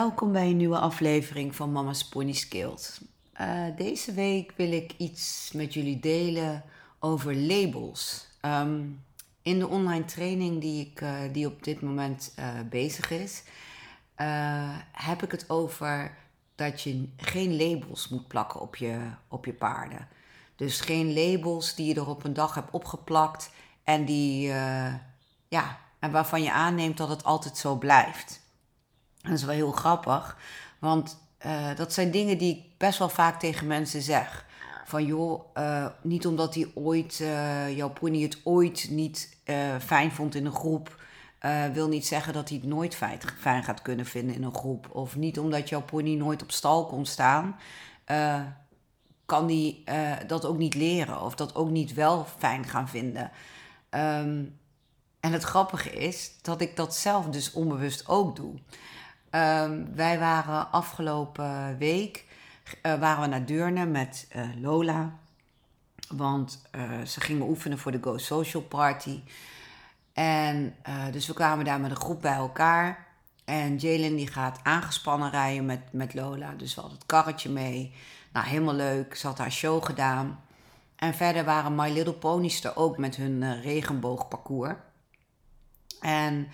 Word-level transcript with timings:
Welkom 0.00 0.32
bij 0.32 0.50
een 0.50 0.56
nieuwe 0.56 0.78
aflevering 0.78 1.56
van 1.56 1.72
Mama's 1.72 2.08
Pony 2.08 2.32
Skills. 2.32 3.00
Uh, 3.40 3.64
deze 3.76 4.12
week 4.12 4.52
wil 4.56 4.72
ik 4.72 4.94
iets 4.96 5.50
met 5.52 5.74
jullie 5.74 6.00
delen 6.00 6.64
over 6.98 7.36
labels. 7.36 8.26
Um, 8.42 9.04
in 9.42 9.58
de 9.58 9.68
online 9.68 10.04
training 10.04 10.60
die, 10.60 10.86
ik, 10.86 11.00
uh, 11.00 11.12
die 11.32 11.46
op 11.46 11.62
dit 11.62 11.80
moment 11.80 12.34
uh, 12.38 12.46
bezig 12.70 13.10
is, 13.10 13.42
heb 14.92 15.22
ik 15.22 15.30
het 15.30 15.50
over 15.50 16.16
dat 16.54 16.82
je 16.82 17.08
geen 17.16 17.56
labels 17.56 18.08
moet 18.08 18.28
plakken 18.28 18.60
op 18.60 18.76
je, 18.76 18.98
op 19.28 19.44
je 19.44 19.54
paarden. 19.54 20.08
Dus 20.56 20.80
geen 20.80 21.12
labels 21.12 21.74
die 21.74 21.86
je 21.86 21.94
er 21.94 22.08
op 22.08 22.24
een 22.24 22.34
dag 22.34 22.54
hebt 22.54 22.70
opgeplakt 22.70 23.50
en, 23.84 24.04
die, 24.04 24.46
ja, 25.48 25.78
en 25.98 26.10
waarvan 26.10 26.42
je 26.42 26.52
aanneemt 26.52 26.96
dat 26.96 27.08
het 27.08 27.24
altijd 27.24 27.56
zo 27.56 27.76
blijft. 27.76 28.39
Dat 29.22 29.32
is 29.32 29.44
wel 29.44 29.54
heel 29.54 29.72
grappig, 29.72 30.36
want 30.78 31.18
dat 31.76 31.92
zijn 31.92 32.10
dingen 32.10 32.38
die 32.38 32.56
ik 32.56 32.78
best 32.78 32.98
wel 32.98 33.08
vaak 33.08 33.40
tegen 33.40 33.66
mensen 33.66 34.02
zeg 34.02 34.46
van 34.84 35.04
joh, 35.04 35.44
uh, 35.56 35.86
niet 36.02 36.26
omdat 36.26 36.54
hij 36.54 36.70
ooit, 36.74 37.18
uh, 37.22 37.76
jouw 37.76 37.90
pony 37.90 38.22
het 38.22 38.38
ooit 38.44 38.86
niet 38.90 39.36
fijn 39.78 40.12
vond 40.12 40.34
in 40.34 40.46
een 40.46 40.52
groep, 40.52 41.02
wil 41.72 41.88
niet 41.88 42.06
zeggen 42.06 42.32
dat 42.32 42.48
hij 42.48 42.58
het 42.58 42.66
nooit 42.66 42.94
fijn, 43.40 43.64
gaat 43.64 43.82
kunnen 43.82 44.06
vinden 44.06 44.34
in 44.34 44.42
een 44.42 44.54
groep. 44.54 44.88
Of 44.90 45.16
niet 45.16 45.38
omdat 45.38 45.68
jouw 45.68 45.82
pony 45.82 46.14
nooit 46.14 46.42
op 46.42 46.50
stal 46.50 46.86
kon 46.86 47.06
staan, 47.06 47.56
kan 49.26 49.48
hij 49.48 49.82
dat 50.26 50.44
ook 50.44 50.58
niet 50.58 50.74
leren 50.74 51.20
of 51.20 51.34
dat 51.34 51.54
ook 51.54 51.70
niet 51.70 51.94
wel 51.94 52.26
fijn 52.38 52.64
gaan 52.64 52.88
vinden. 52.88 53.30
Um, 53.90 54.58
en 55.20 55.32
het 55.32 55.42
grappige 55.42 55.90
is 55.90 56.32
dat 56.42 56.60
ik 56.60 56.76
dat 56.76 56.94
zelf 56.94 57.26
dus 57.26 57.52
onbewust 57.52 58.08
ook 58.08 58.36
doe. 58.36 58.54
Um, 59.30 59.94
wij 59.94 60.18
waren 60.18 60.70
afgelopen 60.70 61.78
week 61.78 62.24
uh, 62.82 62.94
waren 62.94 63.22
we 63.22 63.26
naar 63.26 63.46
Deurne 63.46 63.86
met 63.86 64.28
uh, 64.36 64.44
Lola. 64.60 65.18
Want 66.08 66.62
uh, 66.74 67.00
ze 67.00 67.20
gingen 67.20 67.48
oefenen 67.48 67.78
voor 67.78 67.92
de 67.92 68.02
Go 68.02 68.18
Social 68.18 68.62
Party. 68.62 69.20
En 70.12 70.74
dus 71.10 71.26
we 71.26 71.34
kwamen 71.34 71.64
daar 71.64 71.80
met 71.80 71.90
een 71.90 71.96
groep 71.96 72.20
bij 72.22 72.34
elkaar. 72.34 73.06
En 73.44 73.76
Jalen 73.76 74.16
die 74.16 74.26
gaat 74.26 74.60
aangespannen 74.62 75.30
rijden 75.30 75.66
met, 75.66 75.92
met 75.92 76.14
Lola. 76.14 76.54
Dus 76.56 76.74
we 76.74 76.80
hadden 76.80 76.98
het 76.98 77.08
karretje 77.08 77.50
mee. 77.50 77.94
Nou, 78.32 78.46
helemaal 78.46 78.74
leuk. 78.74 79.14
Ze 79.14 79.26
had 79.26 79.38
haar 79.38 79.52
show 79.52 79.84
gedaan. 79.84 80.40
En 80.96 81.14
verder 81.14 81.44
waren 81.44 81.74
My 81.74 81.90
Little 81.90 82.12
Ponies 82.12 82.64
er 82.64 82.76
ook 82.76 82.98
met 82.98 83.16
hun 83.16 83.60
regenboogparcours. 83.60 84.74
En 86.00 86.48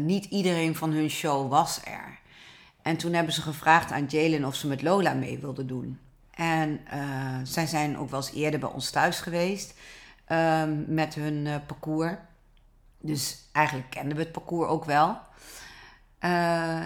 niet 0.00 0.24
iedereen 0.24 0.76
van 0.76 0.90
hun 0.90 1.10
show 1.10 1.50
was 1.50 1.80
er. 1.84 2.18
En 2.82 2.96
toen 2.96 3.12
hebben 3.12 3.34
ze 3.34 3.42
gevraagd 3.42 3.92
aan 3.92 4.04
Jalen 4.04 4.44
of 4.44 4.54
ze 4.54 4.66
met 4.66 4.82
Lola 4.82 5.12
mee 5.12 5.38
wilde 5.38 5.64
doen. 5.64 5.98
En 6.30 6.80
uh, 6.94 7.36
zij 7.42 7.66
zijn 7.66 7.98
ook 7.98 8.10
wel 8.10 8.20
eens 8.20 8.32
eerder 8.32 8.60
bij 8.60 8.68
ons 8.68 8.90
thuis 8.90 9.20
geweest 9.20 9.74
um, 10.28 10.84
met 10.88 11.14
hun 11.14 11.46
uh, 11.46 11.54
parcours. 11.66 12.14
Dus 13.00 13.48
eigenlijk 13.52 13.90
kenden 13.90 14.16
we 14.16 14.22
het 14.22 14.32
parcours 14.32 14.68
ook 14.68 14.84
wel. 14.84 15.18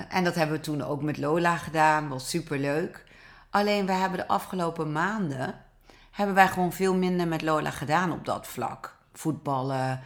En 0.08 0.24
dat 0.24 0.34
hebben 0.34 0.56
we 0.56 0.62
toen 0.62 0.82
ook 0.82 1.02
met 1.02 1.18
Lola 1.18 1.56
gedaan. 1.56 2.08
Was 2.08 2.30
super 2.30 2.58
leuk. 2.58 3.04
Alleen 3.50 3.86
we 3.86 3.92
hebben 3.92 4.18
de 4.18 4.28
afgelopen 4.28 4.92
maanden 4.92 5.54
hebben 6.10 6.34
wij 6.34 6.48
gewoon 6.48 6.72
veel 6.72 6.94
minder 6.94 7.28
met 7.28 7.42
Lola 7.42 7.70
gedaan 7.70 8.12
op 8.12 8.24
dat 8.24 8.46
vlak. 8.46 8.96
Voetballen, 9.12 10.00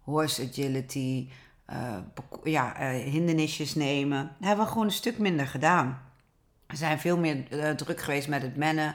horse 0.00 0.48
agility, 0.48 1.28
uh, 1.70 1.96
ja, 2.44 2.80
uh, 2.80 3.02
hindernisjes 3.02 3.74
nemen. 3.74 4.36
Hebben 4.40 4.64
we 4.64 4.70
gewoon 4.70 4.86
een 4.86 4.92
stuk 4.92 5.18
minder 5.18 5.46
gedaan. 5.46 6.02
We 6.66 6.76
zijn 6.76 7.00
veel 7.00 7.18
meer 7.18 7.44
uh, 7.50 7.70
druk 7.70 8.00
geweest 8.00 8.28
met 8.28 8.42
het 8.42 8.56
mennen 8.56 8.94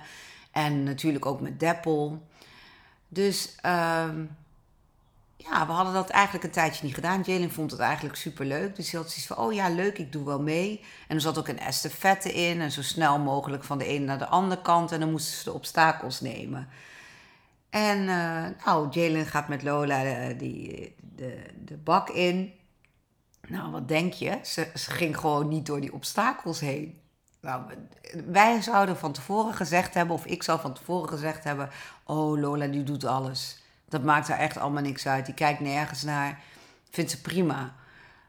en 0.51 0.83
natuurlijk 0.83 1.25
ook 1.25 1.41
met 1.41 1.59
Deppel. 1.59 2.27
Dus 3.07 3.55
ehm, 3.61 4.25
ja, 5.35 5.65
we 5.65 5.71
hadden 5.71 5.93
dat 5.93 6.09
eigenlijk 6.09 6.43
een 6.45 6.51
tijdje 6.51 6.85
niet 6.85 6.93
gedaan. 6.93 7.21
Jalen 7.21 7.51
vond 7.51 7.71
het 7.71 7.79
eigenlijk 7.79 8.15
super 8.15 8.45
leuk. 8.45 8.75
Dus 8.75 8.91
hij 8.91 8.99
had 8.99 9.09
zoiets 9.09 9.27
van: 9.27 9.37
oh 9.37 9.53
ja, 9.53 9.69
leuk, 9.69 9.97
ik 9.97 10.11
doe 10.11 10.25
wel 10.25 10.41
mee. 10.41 10.83
En 11.07 11.15
er 11.15 11.21
zat 11.21 11.37
ook 11.37 11.47
een 11.47 11.59
estafette 11.59 12.33
in. 12.33 12.61
En 12.61 12.71
zo 12.71 12.81
snel 12.81 13.19
mogelijk 13.19 13.63
van 13.63 13.77
de 13.77 13.85
ene 13.85 14.05
naar 14.05 14.17
de 14.17 14.27
andere 14.27 14.61
kant. 14.61 14.91
En 14.91 14.99
dan 14.99 15.11
moesten 15.11 15.37
ze 15.37 15.43
de 15.43 15.53
obstakels 15.53 16.21
nemen. 16.21 16.67
En 17.69 18.05
nou, 18.65 18.89
Jalen 18.91 19.25
gaat 19.25 19.47
met 19.47 19.63
Lola 19.63 20.03
de, 20.33 20.91
de 21.65 21.77
bak 21.77 22.09
in. 22.09 22.58
Denk 23.89 24.13
je? 24.13 24.39
Ze, 24.43 24.67
ze 24.75 24.91
ging 24.91 25.17
gewoon 25.17 25.47
niet 25.47 25.65
door 25.65 25.81
die 25.81 25.93
obstakels 25.93 26.59
heen. 26.59 27.01
Nou, 27.41 27.63
wij 28.25 28.61
zouden 28.61 28.97
van 28.97 29.11
tevoren 29.11 29.53
gezegd 29.53 29.93
hebben, 29.93 30.15
of 30.15 30.25
ik 30.25 30.43
zou 30.43 30.59
van 30.59 30.73
tevoren 30.73 31.09
gezegd 31.09 31.43
hebben: 31.43 31.69
Oh, 32.03 32.39
Lola, 32.39 32.67
die 32.67 32.83
doet 32.83 33.05
alles. 33.05 33.63
Dat 33.87 34.03
maakt 34.03 34.27
haar 34.27 34.37
echt 34.39 34.57
allemaal 34.57 34.81
niks 34.81 35.07
uit. 35.07 35.25
Die 35.25 35.33
kijkt 35.33 35.59
nergens 35.59 36.03
naar. 36.03 36.39
Vindt 36.89 37.11
ze 37.11 37.21
prima. 37.21 37.75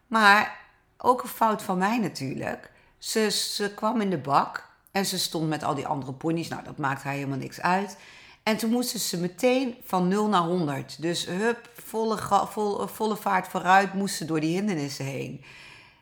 Maar 0.06 0.59
ook 0.97 1.22
een 1.22 1.28
fout 1.28 1.62
van 1.62 1.78
mij 1.78 1.99
natuurlijk. 1.99 2.70
Ze, 2.99 3.31
ze 3.31 3.75
kwam 3.75 4.00
in 4.00 4.10
de 4.10 4.19
bak 4.19 4.69
en 4.91 5.06
ze 5.06 5.19
stond 5.19 5.49
met 5.49 5.62
al 5.62 5.75
die 5.75 5.87
andere 5.87 6.12
ponies. 6.12 6.49
Nou, 6.49 6.65
dat 6.65 6.78
maakt 6.78 7.03
haar 7.03 7.12
helemaal 7.12 7.38
niks 7.38 7.60
uit. 7.60 7.97
En 8.43 8.56
toen 8.56 8.70
moesten 8.70 9.00
ze 9.00 9.20
meteen 9.20 9.76
van 9.84 10.09
0 10.09 10.28
naar 10.28 10.43
100. 10.43 11.03
Dus 11.03 11.26
hup, 11.26 11.70
volle, 11.91 12.47
volle, 12.49 12.89
volle 12.89 13.17
vaart 13.17 13.49
vooruit 13.49 13.95
moesten 13.95 14.27
door 14.27 14.41
die 14.41 14.56
hindernissen 14.56 15.05
heen. 15.05 15.45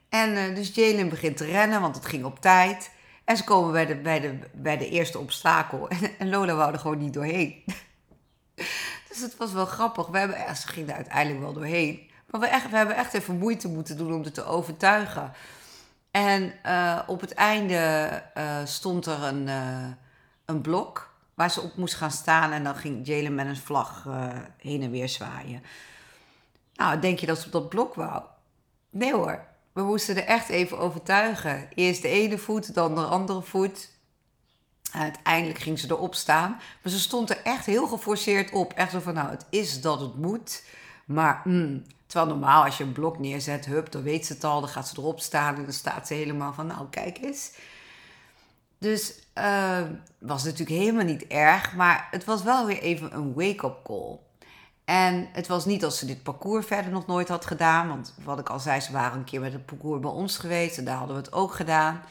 En 0.08 0.30
uh, 0.30 0.54
dus 0.54 0.74
Jalen 0.74 1.08
begint 1.08 1.36
te 1.36 1.44
rennen, 1.44 1.80
want 1.80 1.94
het 1.94 2.06
ging 2.06 2.24
op 2.24 2.40
tijd. 2.40 2.90
En 3.24 3.36
ze 3.36 3.44
komen 3.44 3.72
bij 3.72 3.86
de, 3.86 3.96
bij 3.96 4.20
de, 4.20 4.38
bij 4.52 4.76
de 4.76 4.88
eerste 4.88 5.18
obstakel. 5.18 5.88
En, 6.18 6.28
Lola 6.28 6.54
wou 6.54 6.72
er 6.72 6.78
gewoon 6.78 6.98
niet 6.98 7.12
doorheen. 7.12 7.64
dus 9.08 9.20
het 9.20 9.36
was 9.36 9.52
wel 9.52 9.66
grappig. 9.66 10.06
We 10.06 10.18
hebben, 10.18 10.56
ze 10.56 10.68
ging 10.68 10.88
er 10.88 10.94
uiteindelijk 10.94 11.40
wel 11.40 11.52
doorheen. 11.52 12.10
Maar 12.30 12.40
we, 12.40 12.46
echt, 12.46 12.70
we 12.70 12.76
hebben 12.76 12.96
echt 12.96 13.14
even 13.14 13.38
moeite 13.38 13.68
moeten 13.68 13.96
doen 13.96 14.12
om 14.12 14.22
het 14.22 14.34
te 14.34 14.44
overtuigen. 14.44 15.32
En 16.10 16.52
uh, 16.66 17.00
op 17.06 17.20
het 17.20 17.34
einde 17.34 18.22
stond 18.64 19.06
er 19.06 19.22
een, 19.22 19.48
een 20.44 20.60
blok 20.60 21.07
waar 21.38 21.50
ze 21.50 21.60
op 21.60 21.76
moest 21.76 21.94
gaan 21.94 22.10
staan. 22.10 22.52
En 22.52 22.64
dan 22.64 22.74
ging 22.74 23.06
Jalen 23.06 23.34
met 23.34 23.46
een 23.46 23.56
vlag 23.56 24.04
uh, 24.06 24.28
heen 24.56 24.82
en 24.82 24.90
weer 24.90 25.08
zwaaien. 25.08 25.62
Nou, 26.74 27.00
denk 27.00 27.18
je 27.18 27.26
dat 27.26 27.38
ze 27.38 27.46
op 27.46 27.52
dat 27.52 27.68
blok 27.68 27.94
wou? 27.94 28.22
Nee 28.90 29.12
hoor. 29.12 29.44
We 29.72 29.82
moesten 29.82 30.16
er 30.16 30.24
echt 30.24 30.48
even 30.48 30.78
overtuigen. 30.78 31.68
Eerst 31.74 32.02
de 32.02 32.08
ene 32.08 32.38
voet, 32.38 32.74
dan 32.74 32.94
de 32.94 33.00
andere 33.00 33.42
voet. 33.42 33.90
Uiteindelijk 34.92 35.58
ging 35.58 35.78
ze 35.78 35.90
erop 35.90 36.14
staan. 36.14 36.50
Maar 36.50 36.92
ze 36.92 37.00
stond 37.00 37.30
er 37.30 37.40
echt 37.42 37.66
heel 37.66 37.86
geforceerd 37.86 38.52
op. 38.52 38.72
Echt 38.72 38.90
zo 38.90 39.00
van, 39.00 39.14
nou, 39.14 39.30
het 39.30 39.46
is 39.50 39.80
dat 39.80 40.00
het 40.00 40.16
moet. 40.16 40.64
Maar, 41.04 41.40
mm, 41.44 41.84
terwijl 42.06 42.30
normaal 42.30 42.64
als 42.64 42.78
je 42.78 42.84
een 42.84 42.92
blok 42.92 43.18
neerzet, 43.18 43.66
hup, 43.66 43.92
dan 43.92 44.02
weet 44.02 44.26
ze 44.26 44.32
het 44.32 44.44
al. 44.44 44.60
Dan 44.60 44.68
gaat 44.68 44.88
ze 44.88 44.94
erop 44.98 45.20
staan 45.20 45.56
en 45.56 45.64
dan 45.64 45.72
staat 45.72 46.06
ze 46.06 46.14
helemaal 46.14 46.52
van, 46.52 46.66
nou, 46.66 46.88
kijk 46.90 47.18
eens. 47.18 47.50
Dus 48.78 49.14
uh, 49.38 49.80
was 50.18 50.44
natuurlijk 50.44 50.78
helemaal 50.78 51.04
niet 51.04 51.26
erg, 51.26 51.74
maar 51.74 52.08
het 52.10 52.24
was 52.24 52.42
wel 52.42 52.66
weer 52.66 52.80
even 52.80 53.14
een 53.14 53.34
wake-up 53.34 53.80
call. 53.84 54.18
En 54.84 55.28
het 55.32 55.46
was 55.46 55.64
niet 55.64 55.84
als 55.84 55.98
ze 55.98 56.06
dit 56.06 56.22
parcours 56.22 56.66
verder 56.66 56.92
nog 56.92 57.06
nooit 57.06 57.28
had 57.28 57.46
gedaan, 57.46 57.88
want 57.88 58.14
wat 58.24 58.38
ik 58.38 58.48
al 58.48 58.60
zei, 58.60 58.80
ze 58.80 58.92
waren 58.92 59.18
een 59.18 59.24
keer 59.24 59.40
met 59.40 59.52
het 59.52 59.66
parcours 59.66 60.00
bij 60.00 60.10
ons 60.10 60.38
geweest 60.38 60.78
en 60.78 60.84
daar 60.84 60.96
hadden 60.96 61.16
we 61.16 61.22
het 61.22 61.32
ook 61.32 61.54
gedaan. 61.54 62.02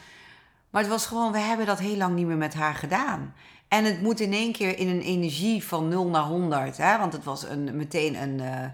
Maar 0.70 0.82
het 0.82 0.90
was 0.90 1.06
gewoon, 1.06 1.32
we 1.32 1.38
hebben 1.38 1.66
dat 1.66 1.78
heel 1.78 1.96
lang 1.96 2.14
niet 2.14 2.26
meer 2.26 2.36
met 2.36 2.54
haar 2.54 2.74
gedaan. 2.74 3.34
En 3.68 3.84
het 3.84 4.02
moet 4.02 4.20
in 4.20 4.32
één 4.32 4.52
keer 4.52 4.78
in 4.78 4.88
een 4.88 5.00
energie 5.00 5.64
van 5.64 5.88
0 5.88 6.08
naar 6.08 6.22
100, 6.22 6.76
hè? 6.76 6.98
want 6.98 7.12
het 7.12 7.24
was 7.24 7.42
een, 7.42 7.76
meteen 7.76 8.22
een, 8.22 8.38
uh, 8.38 8.64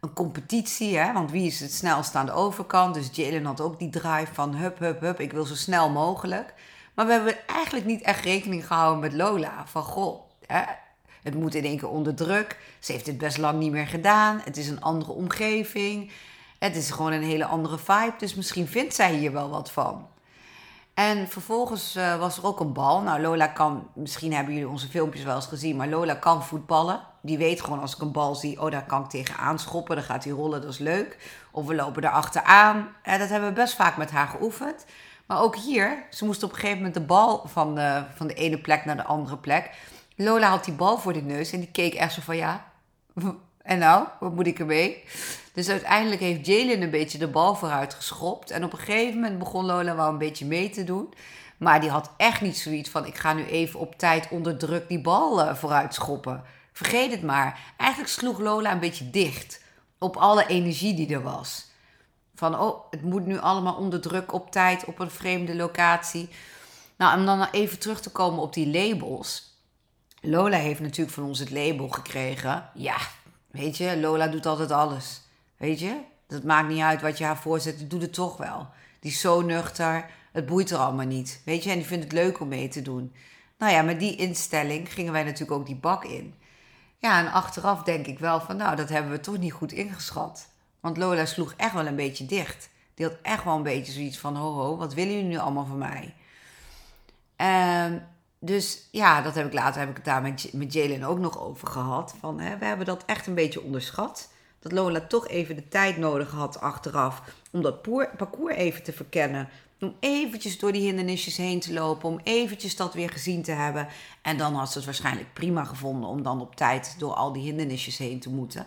een 0.00 0.12
competitie, 0.12 0.96
hè? 0.96 1.12
want 1.12 1.30
wie 1.30 1.46
is 1.46 1.60
het 1.60 1.72
snelst 1.72 2.14
aan 2.14 2.26
de 2.26 2.32
overkant? 2.32 2.94
Dus 2.94 3.08
Jalen 3.12 3.44
had 3.44 3.60
ook 3.60 3.78
die 3.78 3.90
drive 3.90 4.34
van 4.34 4.54
hup, 4.54 4.78
hup, 4.78 5.00
hup, 5.00 5.20
ik 5.20 5.32
wil 5.32 5.44
zo 5.44 5.54
snel 5.54 5.90
mogelijk. 5.90 6.54
Maar 6.94 7.06
we 7.06 7.12
hebben 7.12 7.46
eigenlijk 7.46 7.86
niet 7.86 8.02
echt 8.02 8.24
rekening 8.24 8.66
gehouden 8.66 9.00
met 9.00 9.12
Lola. 9.12 9.66
Van 9.66 9.82
goh, 9.82 10.20
hè? 10.46 10.62
het 11.22 11.34
moet 11.34 11.54
in 11.54 11.64
één 11.64 11.78
keer 11.78 11.88
onder 11.88 12.14
druk. 12.14 12.58
Ze 12.78 12.92
heeft 12.92 13.06
het 13.06 13.18
best 13.18 13.38
lang 13.38 13.58
niet 13.58 13.72
meer 13.72 13.86
gedaan. 13.86 14.40
Het 14.44 14.56
is 14.56 14.68
een 14.68 14.80
andere 14.80 15.12
omgeving. 15.12 16.12
Het 16.58 16.76
is 16.76 16.90
gewoon 16.90 17.12
een 17.12 17.22
hele 17.22 17.44
andere 17.44 17.78
vibe. 17.78 18.14
Dus 18.18 18.34
misschien 18.34 18.68
vindt 18.68 18.94
zij 18.94 19.14
hier 19.14 19.32
wel 19.32 19.50
wat 19.50 19.70
van. 19.70 20.06
En 20.94 21.28
vervolgens 21.28 21.96
uh, 21.96 22.18
was 22.18 22.36
er 22.36 22.46
ook 22.46 22.60
een 22.60 22.72
bal. 22.72 23.02
Nou, 23.02 23.20
Lola 23.20 23.46
kan, 23.46 23.88
misschien 23.94 24.32
hebben 24.32 24.54
jullie 24.54 24.68
onze 24.68 24.88
filmpjes 24.88 25.24
wel 25.24 25.34
eens 25.34 25.46
gezien, 25.46 25.76
maar 25.76 25.88
Lola 25.88 26.14
kan 26.14 26.44
voetballen. 26.44 27.00
Die 27.22 27.38
weet 27.38 27.60
gewoon 27.60 27.80
als 27.80 27.94
ik 27.94 28.00
een 28.00 28.12
bal 28.12 28.34
zie, 28.34 28.60
oh 28.60 28.70
daar 28.70 28.86
kan 28.86 29.02
ik 29.02 29.08
tegenaan 29.08 29.58
schoppen, 29.58 29.96
dan 29.96 30.04
gaat 30.04 30.24
hij 30.24 30.32
rollen, 30.32 30.60
dat 30.60 30.70
is 30.70 30.78
leuk. 30.78 31.18
Of 31.50 31.66
we 31.66 31.74
lopen 31.74 32.04
erachteraan. 32.04 32.88
En 33.02 33.18
dat 33.18 33.28
hebben 33.28 33.48
we 33.48 33.54
best 33.54 33.74
vaak 33.74 33.96
met 33.96 34.10
haar 34.10 34.28
geoefend. 34.28 34.84
Maar 35.32 35.42
ook 35.42 35.56
hier, 35.56 36.04
ze 36.10 36.24
moest 36.24 36.42
op 36.42 36.50
een 36.50 36.54
gegeven 36.54 36.76
moment 36.76 36.94
de 36.94 37.00
bal 37.00 37.42
van 37.46 37.74
de, 37.74 38.02
van 38.14 38.26
de 38.26 38.34
ene 38.34 38.58
plek 38.58 38.84
naar 38.84 38.96
de 38.96 39.04
andere 39.04 39.36
plek. 39.36 39.70
Lola 40.16 40.48
had 40.48 40.64
die 40.64 40.74
bal 40.74 40.98
voor 40.98 41.12
de 41.12 41.22
neus 41.22 41.52
en 41.52 41.58
die 41.58 41.70
keek 41.70 41.94
echt 41.94 42.12
zo 42.12 42.20
van 42.20 42.36
ja. 42.36 42.72
En 43.62 43.78
nou, 43.78 44.06
wat 44.20 44.34
moet 44.34 44.46
ik 44.46 44.58
ermee? 44.58 45.04
Dus 45.52 45.68
uiteindelijk 45.68 46.20
heeft 46.20 46.46
Jalen 46.46 46.82
een 46.82 46.90
beetje 46.90 47.18
de 47.18 47.28
bal 47.28 47.54
vooruit 47.54 47.94
geschopt. 47.94 48.50
En 48.50 48.64
op 48.64 48.72
een 48.72 48.78
gegeven 48.78 49.20
moment 49.20 49.38
begon 49.38 49.64
Lola 49.64 49.96
wel 49.96 50.08
een 50.08 50.18
beetje 50.18 50.46
mee 50.46 50.70
te 50.70 50.84
doen. 50.84 51.14
Maar 51.56 51.80
die 51.80 51.90
had 51.90 52.10
echt 52.16 52.40
niet 52.40 52.58
zoiets 52.58 52.90
van: 52.90 53.06
ik 53.06 53.16
ga 53.16 53.32
nu 53.32 53.44
even 53.44 53.80
op 53.80 53.98
tijd 53.98 54.28
onder 54.30 54.58
druk 54.58 54.88
die 54.88 55.00
bal 55.00 55.40
uh, 55.40 55.54
vooruit 55.54 55.94
schoppen. 55.94 56.42
Vergeet 56.72 57.10
het 57.10 57.22
maar. 57.22 57.74
Eigenlijk 57.76 58.10
sloeg 58.10 58.38
Lola 58.38 58.72
een 58.72 58.80
beetje 58.80 59.10
dicht 59.10 59.60
op 59.98 60.16
alle 60.16 60.46
energie 60.46 60.94
die 60.94 61.14
er 61.14 61.22
was. 61.22 61.71
Van 62.42 62.58
oh, 62.58 62.84
het 62.90 63.02
moet 63.02 63.26
nu 63.26 63.38
allemaal 63.38 63.74
onder 63.74 64.00
druk 64.00 64.32
op 64.32 64.50
tijd 64.50 64.84
op 64.84 64.98
een 64.98 65.10
vreemde 65.10 65.54
locatie. 65.54 66.28
Nou, 66.96 67.18
om 67.18 67.26
dan 67.26 67.48
even 67.52 67.78
terug 67.78 68.00
te 68.00 68.10
komen 68.10 68.42
op 68.42 68.52
die 68.52 68.66
labels. 68.66 69.58
Lola 70.20 70.56
heeft 70.56 70.80
natuurlijk 70.80 71.14
van 71.14 71.24
ons 71.24 71.38
het 71.38 71.50
label 71.50 71.88
gekregen. 71.88 72.70
Ja, 72.74 72.96
weet 73.50 73.76
je, 73.76 74.00
Lola 74.00 74.26
doet 74.26 74.46
altijd 74.46 74.70
alles. 74.70 75.20
Weet 75.56 75.80
je, 75.80 76.00
dat 76.26 76.42
maakt 76.42 76.68
niet 76.68 76.80
uit 76.80 77.02
wat 77.02 77.18
je 77.18 77.24
haar 77.24 77.36
voorzet, 77.36 77.90
doet 77.90 78.02
het 78.02 78.14
toch 78.14 78.36
wel. 78.36 78.66
Die 79.00 79.10
is 79.10 79.20
zo 79.20 79.40
nuchter, 79.40 80.06
het 80.32 80.46
boeit 80.46 80.70
er 80.70 80.78
allemaal 80.78 81.06
niet. 81.06 81.42
Weet 81.44 81.64
je, 81.64 81.70
en 81.70 81.76
die 81.76 81.86
vindt 81.86 82.04
het 82.04 82.12
leuk 82.12 82.40
om 82.40 82.48
mee 82.48 82.68
te 82.68 82.82
doen. 82.82 83.14
Nou 83.58 83.72
ja, 83.72 83.82
met 83.82 84.00
die 84.00 84.16
instelling 84.16 84.92
gingen 84.92 85.12
wij 85.12 85.24
natuurlijk 85.24 85.60
ook 85.60 85.66
die 85.66 85.76
bak 85.76 86.04
in. 86.04 86.34
Ja, 86.98 87.18
en 87.18 87.32
achteraf 87.32 87.82
denk 87.82 88.06
ik 88.06 88.18
wel 88.18 88.40
van, 88.40 88.56
nou, 88.56 88.76
dat 88.76 88.88
hebben 88.88 89.10
we 89.10 89.20
toch 89.20 89.38
niet 89.38 89.52
goed 89.52 89.72
ingeschat. 89.72 90.50
Want 90.82 90.96
Lola 90.96 91.26
sloeg 91.26 91.54
echt 91.56 91.72
wel 91.72 91.86
een 91.86 91.96
beetje 91.96 92.26
dicht. 92.26 92.70
Die 92.94 93.08
echt 93.22 93.44
wel 93.44 93.56
een 93.56 93.62
beetje 93.62 93.92
zoiets 93.92 94.18
van, 94.18 94.36
ho 94.36 94.52
ho, 94.52 94.76
wat 94.76 94.94
willen 94.94 95.12
jullie 95.12 95.28
nu 95.28 95.38
allemaal 95.38 95.66
van 95.66 95.78
mij? 95.78 96.14
Um, 97.86 98.02
dus 98.38 98.88
ja, 98.90 99.22
dat 99.22 99.34
heb 99.34 99.46
ik 99.46 99.52
later 99.52 99.80
heb 99.80 99.90
ik 99.90 99.96
het 99.96 100.04
daar 100.04 100.22
met, 100.22 100.52
met 100.52 100.72
Jalen 100.72 101.02
ook 101.02 101.18
nog 101.18 101.40
over 101.40 101.68
gehad. 101.68 102.14
Van, 102.20 102.40
hè, 102.40 102.58
we 102.58 102.64
hebben 102.64 102.86
dat 102.86 103.04
echt 103.04 103.26
een 103.26 103.34
beetje 103.34 103.62
onderschat. 103.62 104.32
Dat 104.58 104.72
Lola 104.72 105.00
toch 105.00 105.28
even 105.28 105.56
de 105.56 105.68
tijd 105.68 105.96
nodig 105.96 106.30
had 106.30 106.60
achteraf 106.60 107.22
om 107.52 107.62
dat 107.62 107.82
parcours 108.16 108.54
even 108.54 108.82
te 108.82 108.92
verkennen. 108.92 109.48
Om 109.80 109.96
eventjes 110.00 110.58
door 110.58 110.72
die 110.72 110.82
hindernisjes 110.82 111.36
heen 111.36 111.60
te 111.60 111.72
lopen. 111.72 112.08
Om 112.08 112.20
eventjes 112.22 112.76
dat 112.76 112.94
weer 112.94 113.10
gezien 113.10 113.42
te 113.42 113.52
hebben. 113.52 113.88
En 114.22 114.36
dan 114.36 114.54
had 114.54 114.70
ze 114.70 114.76
het 114.76 114.86
waarschijnlijk 114.86 115.32
prima 115.32 115.64
gevonden 115.64 116.08
om 116.08 116.22
dan 116.22 116.40
op 116.40 116.56
tijd 116.56 116.94
door 116.98 117.14
al 117.14 117.32
die 117.32 117.42
hindernisjes 117.42 117.98
heen 117.98 118.20
te 118.20 118.30
moeten. 118.30 118.66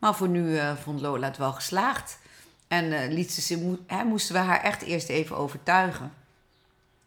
Maar 0.00 0.14
voor 0.14 0.28
nu 0.28 0.42
uh, 0.42 0.76
vond 0.76 1.00
Lola 1.00 1.26
het 1.26 1.36
wel 1.36 1.52
geslaagd. 1.52 2.18
En 2.68 2.84
uh, 2.84 3.08
liet 3.08 3.32
ze, 3.32 3.78
hè, 3.86 4.04
moesten 4.04 4.34
we 4.34 4.40
haar 4.40 4.60
echt 4.60 4.82
eerst 4.82 5.08
even 5.08 5.36
overtuigen. 5.36 6.12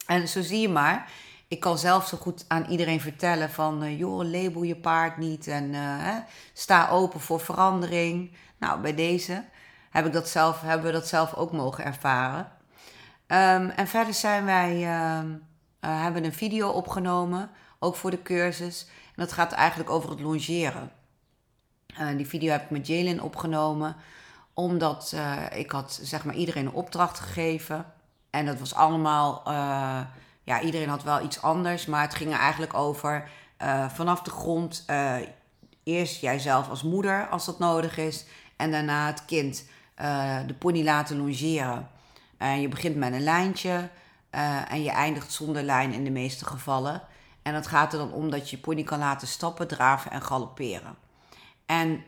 En 0.06 0.28
zo 0.28 0.42
zie 0.42 0.60
je 0.60 0.70
maar, 0.70 1.12
ik 1.48 1.60
kan 1.60 1.78
zelf 1.78 2.08
zo 2.08 2.18
goed 2.18 2.46
aan 2.48 2.66
iedereen 2.66 3.02
vertellen 3.02 3.50
van... 3.50 3.84
Uh, 3.84 4.00
joh, 4.00 4.24
label 4.24 4.64
je 4.64 4.76
paard 4.76 5.18
niet 5.18 5.48
en 5.48 5.74
uh, 5.74 6.16
sta 6.54 6.90
open 6.90 7.20
voor 7.20 7.40
verandering. 7.40 8.32
Nou, 8.58 8.82
bij 8.82 8.96
deze 8.96 9.44
heb 9.90 10.06
ik 10.06 10.14
dat 10.14 10.30
zelf, 10.30 10.62
hebben 10.62 10.86
we 10.86 10.92
dat 10.92 11.08
zelf 11.08 11.34
ook 11.34 11.52
mogen 11.52 11.84
ervaren. 11.86 12.52
Um, 13.28 13.70
en 13.70 13.88
verder 13.88 14.14
zijn 14.14 14.46
wij, 14.46 14.82
uh, 14.82 15.22
hebben 15.80 16.24
een 16.24 16.34
video 16.34 16.70
opgenomen, 16.70 17.50
ook 17.80 17.96
voor 17.96 18.12
de 18.12 18.22
cursus. 18.22 18.88
En 19.06 19.24
dat 19.24 19.32
gaat 19.32 19.52
eigenlijk 19.52 19.90
over 19.90 20.10
het 20.10 20.20
longeren. 20.20 20.92
Die 22.18 22.28
video 22.28 22.52
heb 22.52 22.64
ik 22.64 22.70
met 22.70 22.88
Jalen 22.88 23.20
opgenomen, 23.20 23.96
omdat 24.54 25.16
ik 25.54 25.72
had 25.72 26.00
zeg 26.02 26.26
maar 26.26 26.36
iedereen 26.36 26.66
een 26.66 26.74
opdracht 26.74 27.20
gegeven. 27.20 27.86
En 28.30 28.46
dat 28.46 28.60
was 28.60 28.74
allemaal 28.74 29.42
ja, 30.44 30.62
iedereen 30.62 30.90
had 30.90 31.04
wel 31.04 31.24
iets 31.24 31.42
anders, 31.42 31.86
maar 31.86 32.02
het 32.02 32.16
ging 32.16 32.32
er 32.32 32.40
eigenlijk 32.40 32.74
over 32.74 33.30
vanaf 33.90 34.22
de 34.22 34.32
grond. 34.32 34.86
Eerst 35.84 36.22
jijzelf 36.22 36.70
als 36.70 36.84
moeder, 36.84 37.28
als 37.28 37.46
dat 37.46 37.60
nodig 37.60 37.98
is, 37.98 38.26
en 38.56 38.72
daarna 38.72 39.06
het 39.06 39.26
kind 39.26 39.66
de 40.48 40.56
pony 40.60 40.84
laten 40.84 41.18
longeren. 41.18 41.90
je 42.60 42.68
begint 42.70 42.96
met 42.96 43.14
een 43.14 43.24
lijntje 43.24 43.90
en 44.70 44.84
je 44.84 44.92
eindigt 44.92 45.32
zonder 45.32 45.64
lijn 45.64 45.94
in 45.94 46.04
de 46.04 46.10
meeste 46.10 46.46
gevallen. 46.46 47.02
En 47.42 47.54
het 47.54 47.68
gaat 47.68 47.94
er 47.94 48.00
dan 48.00 48.12
om 48.12 48.30
dat 48.30 48.50
je 48.50 48.58
pony 48.58 48.84
kan 48.84 49.00
laten 49.00 49.28
stappen, 49.28 49.68
draven 49.68 50.12
en 50.12 50.22
galopperen. 50.22 50.96
En 51.66 52.04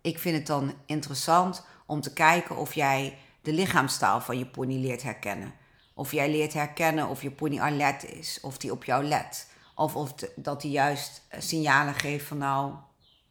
ik 0.00 0.18
vind 0.18 0.36
het 0.36 0.46
dan 0.46 0.74
interessant 0.86 1.66
om 1.86 2.00
te 2.00 2.12
kijken 2.12 2.56
of 2.56 2.74
jij 2.74 3.18
de 3.42 3.52
lichaamstaal 3.52 4.20
van 4.20 4.38
je 4.38 4.46
pony 4.46 4.74
leert 4.74 5.02
herkennen. 5.02 5.52
Of 5.94 6.12
jij 6.12 6.30
leert 6.30 6.52
herkennen 6.52 7.08
of 7.08 7.22
je 7.22 7.30
pony 7.30 7.60
alert 7.60 8.04
is, 8.04 8.38
of 8.42 8.58
die 8.58 8.72
op 8.72 8.84
jou 8.84 9.04
let. 9.04 9.50
Of, 9.74 9.96
of 9.96 10.14
dat 10.36 10.62
hij 10.62 10.70
juist 10.70 11.22
eh, 11.28 11.40
signalen 11.40 11.94
geeft 11.94 12.26
van 12.26 12.38
nou, 12.38 12.72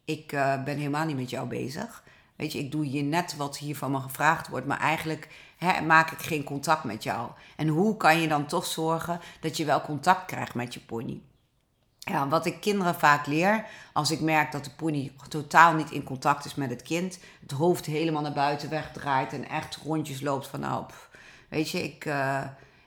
ik 0.05 0.31
uh, 0.31 0.63
ben 0.63 0.77
helemaal 0.77 1.05
niet 1.05 1.15
met 1.15 1.29
jou 1.29 1.47
bezig. 1.47 2.03
Weet 2.35 2.51
je, 2.51 2.59
ik 2.59 2.71
doe 2.71 2.85
hier 2.85 3.03
net 3.03 3.35
wat 3.35 3.57
hier 3.57 3.75
van 3.75 3.91
me 3.91 3.99
gevraagd 3.99 4.47
wordt, 4.47 4.65
maar 4.65 4.79
eigenlijk 4.79 5.29
hè, 5.57 5.81
maak 5.81 6.11
ik 6.11 6.19
geen 6.19 6.43
contact 6.43 6.83
met 6.83 7.03
jou. 7.03 7.31
En 7.55 7.67
hoe 7.67 7.97
kan 7.97 8.19
je 8.21 8.27
dan 8.27 8.45
toch 8.45 8.65
zorgen 8.65 9.19
dat 9.39 9.57
je 9.57 9.65
wel 9.65 9.81
contact 9.81 10.25
krijgt 10.25 10.55
met 10.55 10.73
je 10.73 10.79
pony? 10.79 11.21
Ja, 12.07 12.27
wat 12.27 12.45
ik 12.45 12.61
kinderen 12.61 12.95
vaak 12.95 13.25
leer, 13.25 13.65
als 13.93 14.11
ik 14.11 14.19
merk 14.19 14.51
dat 14.51 14.63
de 14.63 14.71
pony 14.71 15.11
totaal 15.29 15.73
niet 15.73 15.91
in 15.91 16.03
contact 16.03 16.45
is 16.45 16.55
met 16.55 16.69
het 16.69 16.81
kind, 16.81 17.19
het 17.41 17.51
hoofd 17.51 17.85
helemaal 17.85 18.21
naar 18.21 18.33
buiten 18.33 18.69
wegdraait 18.69 19.33
en 19.33 19.49
echt 19.49 19.75
rondjes 19.75 20.21
loopt 20.21 20.47
van 20.47 20.59
nou, 20.59 20.85
Weet 21.49 21.69
je, 21.69 21.83
ik, 21.83 22.05
uh, 22.05 22.43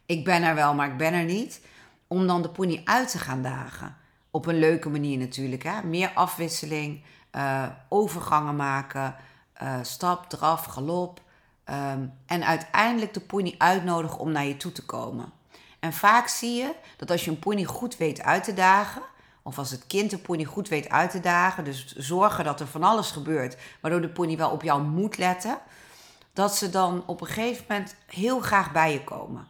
ik 0.06 0.24
ben 0.24 0.42
er 0.42 0.54
wel, 0.54 0.74
maar 0.74 0.88
ik 0.88 0.96
ben 0.96 1.12
er 1.12 1.24
niet. 1.24 1.60
Om 2.06 2.26
dan 2.26 2.42
de 2.42 2.48
pony 2.48 2.80
uit 2.84 3.10
te 3.10 3.18
gaan 3.18 3.42
dagen. 3.42 3.96
Op 4.30 4.46
een 4.46 4.58
leuke 4.58 4.88
manier 4.88 5.18
natuurlijk. 5.18 5.62
Hè? 5.62 5.82
Meer 5.82 6.10
afwisseling, 6.14 7.02
uh, 7.32 7.66
overgangen 7.88 8.56
maken, 8.56 9.14
uh, 9.62 9.74
stap, 9.82 10.28
draf, 10.28 10.64
galop. 10.64 11.20
Um, 11.64 12.12
en 12.26 12.44
uiteindelijk 12.44 13.14
de 13.14 13.20
pony 13.20 13.54
uitnodigen 13.58 14.18
om 14.18 14.32
naar 14.32 14.44
je 14.44 14.56
toe 14.56 14.72
te 14.72 14.84
komen. 14.84 15.32
En 15.80 15.92
vaak 15.92 16.28
zie 16.28 16.54
je 16.54 16.74
dat 16.96 17.10
als 17.10 17.24
je 17.24 17.30
een 17.30 17.38
pony 17.38 17.64
goed 17.64 17.96
weet 17.96 18.22
uit 18.22 18.44
te 18.44 18.54
dagen, 18.54 19.02
of 19.42 19.58
als 19.58 19.70
het 19.70 19.86
kind 19.86 20.10
de 20.10 20.18
pony 20.18 20.44
goed 20.44 20.68
weet 20.68 20.88
uit 20.88 21.10
te 21.10 21.20
dagen, 21.20 21.64
dus 21.64 21.94
zorgen 21.96 22.44
dat 22.44 22.60
er 22.60 22.66
van 22.66 22.82
alles 22.82 23.10
gebeurt, 23.10 23.56
waardoor 23.80 24.00
de 24.00 24.08
pony 24.08 24.36
wel 24.36 24.50
op 24.50 24.62
jou 24.62 24.82
moet 24.82 25.18
letten, 25.18 25.58
dat 26.32 26.56
ze 26.56 26.70
dan 26.70 27.02
op 27.06 27.20
een 27.20 27.26
gegeven 27.26 27.64
moment 27.68 27.94
heel 28.06 28.40
graag 28.40 28.72
bij 28.72 28.92
je 28.92 29.04
komen. 29.04 29.48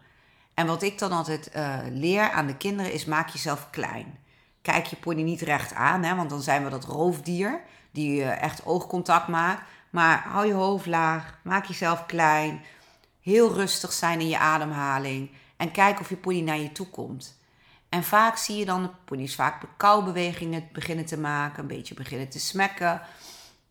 En 0.54 0.66
wat 0.66 0.82
ik 0.82 0.98
dan 0.98 1.12
altijd 1.12 1.50
uh, 1.56 1.78
leer 1.90 2.30
aan 2.30 2.46
de 2.46 2.56
kinderen 2.56 2.92
is: 2.92 3.04
maak 3.04 3.28
jezelf 3.28 3.68
klein. 3.70 4.18
Kijk 4.62 4.86
je 4.86 4.96
pony 4.96 5.22
niet 5.22 5.40
recht 5.40 5.74
aan, 5.74 6.02
hè, 6.02 6.14
want 6.14 6.30
dan 6.30 6.42
zijn 6.42 6.64
we 6.64 6.70
dat 6.70 6.84
roofdier 6.84 7.60
die 7.90 8.20
uh, 8.20 8.42
echt 8.42 8.66
oogcontact 8.66 9.28
maakt. 9.28 9.62
Maar 9.90 10.22
hou 10.28 10.46
je 10.46 10.52
hoofd 10.52 10.86
laag, 10.86 11.38
maak 11.42 11.64
jezelf 11.64 12.06
klein, 12.06 12.62
heel 13.20 13.52
rustig 13.52 13.92
zijn 13.92 14.20
in 14.20 14.28
je 14.28 14.38
ademhaling 14.38 15.30
en 15.60 15.70
kijk 15.70 16.00
of 16.00 16.08
je 16.08 16.16
pony 16.16 16.40
naar 16.40 16.58
je 16.58 16.72
toe 16.72 16.86
komt. 16.86 17.38
En 17.88 18.04
vaak 18.04 18.36
zie 18.36 18.56
je 18.56 18.64
dan 18.64 18.82
de 18.82 18.88
pony's 19.04 19.34
vaak 19.34 19.62
koubewegingen 19.76 20.68
beginnen 20.72 21.06
te 21.06 21.18
maken, 21.18 21.62
een 21.62 21.68
beetje 21.68 21.94
beginnen 21.94 22.28
te 22.28 22.40
smekken. 22.40 23.00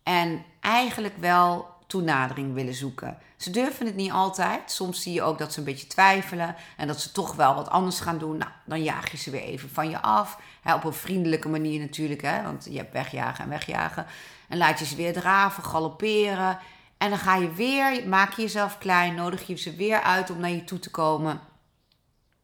En 0.02 0.44
eigenlijk 0.60 1.16
wel 1.16 1.68
toenadering 1.86 2.54
willen 2.54 2.74
zoeken. 2.74 3.18
Ze 3.36 3.50
durven 3.50 3.86
het 3.86 3.94
niet 3.94 4.12
altijd. 4.12 4.70
Soms 4.70 5.02
zie 5.02 5.12
je 5.12 5.22
ook 5.22 5.38
dat 5.38 5.52
ze 5.52 5.58
een 5.58 5.64
beetje 5.64 5.86
twijfelen 5.86 6.56
en 6.76 6.86
dat 6.86 7.00
ze 7.00 7.12
toch 7.12 7.34
wel 7.34 7.54
wat 7.54 7.68
anders 7.68 8.00
gaan 8.00 8.18
doen. 8.18 8.36
Nou, 8.36 8.50
dan 8.64 8.82
jaag 8.82 9.10
je 9.10 9.16
ze 9.16 9.30
weer 9.30 9.42
even 9.42 9.70
van 9.70 9.90
je 9.90 10.00
af. 10.02 10.38
op 10.74 10.84
een 10.84 10.92
vriendelijke 10.92 11.48
manier 11.48 11.80
natuurlijk, 11.80 12.22
hè, 12.22 12.42
want 12.42 12.66
je 12.70 12.76
hebt 12.76 12.92
wegjagen 12.92 13.44
en 13.44 13.50
wegjagen. 13.50 14.06
En 14.48 14.58
laat 14.58 14.78
je 14.78 14.84
ze 14.84 14.96
weer 14.96 15.12
draven, 15.12 15.64
galopperen. 15.64 16.58
En 16.98 17.10
dan 17.10 17.18
ga 17.18 17.36
je 17.36 17.52
weer, 17.52 18.08
maak 18.08 18.32
je 18.32 18.42
jezelf 18.42 18.78
klein, 18.78 19.14
nodig 19.14 19.46
je 19.46 19.56
ze 19.56 19.76
weer 19.76 20.02
uit 20.02 20.30
om 20.30 20.40
naar 20.40 20.50
je 20.50 20.64
toe 20.64 20.78
te 20.78 20.90
komen. 20.90 21.40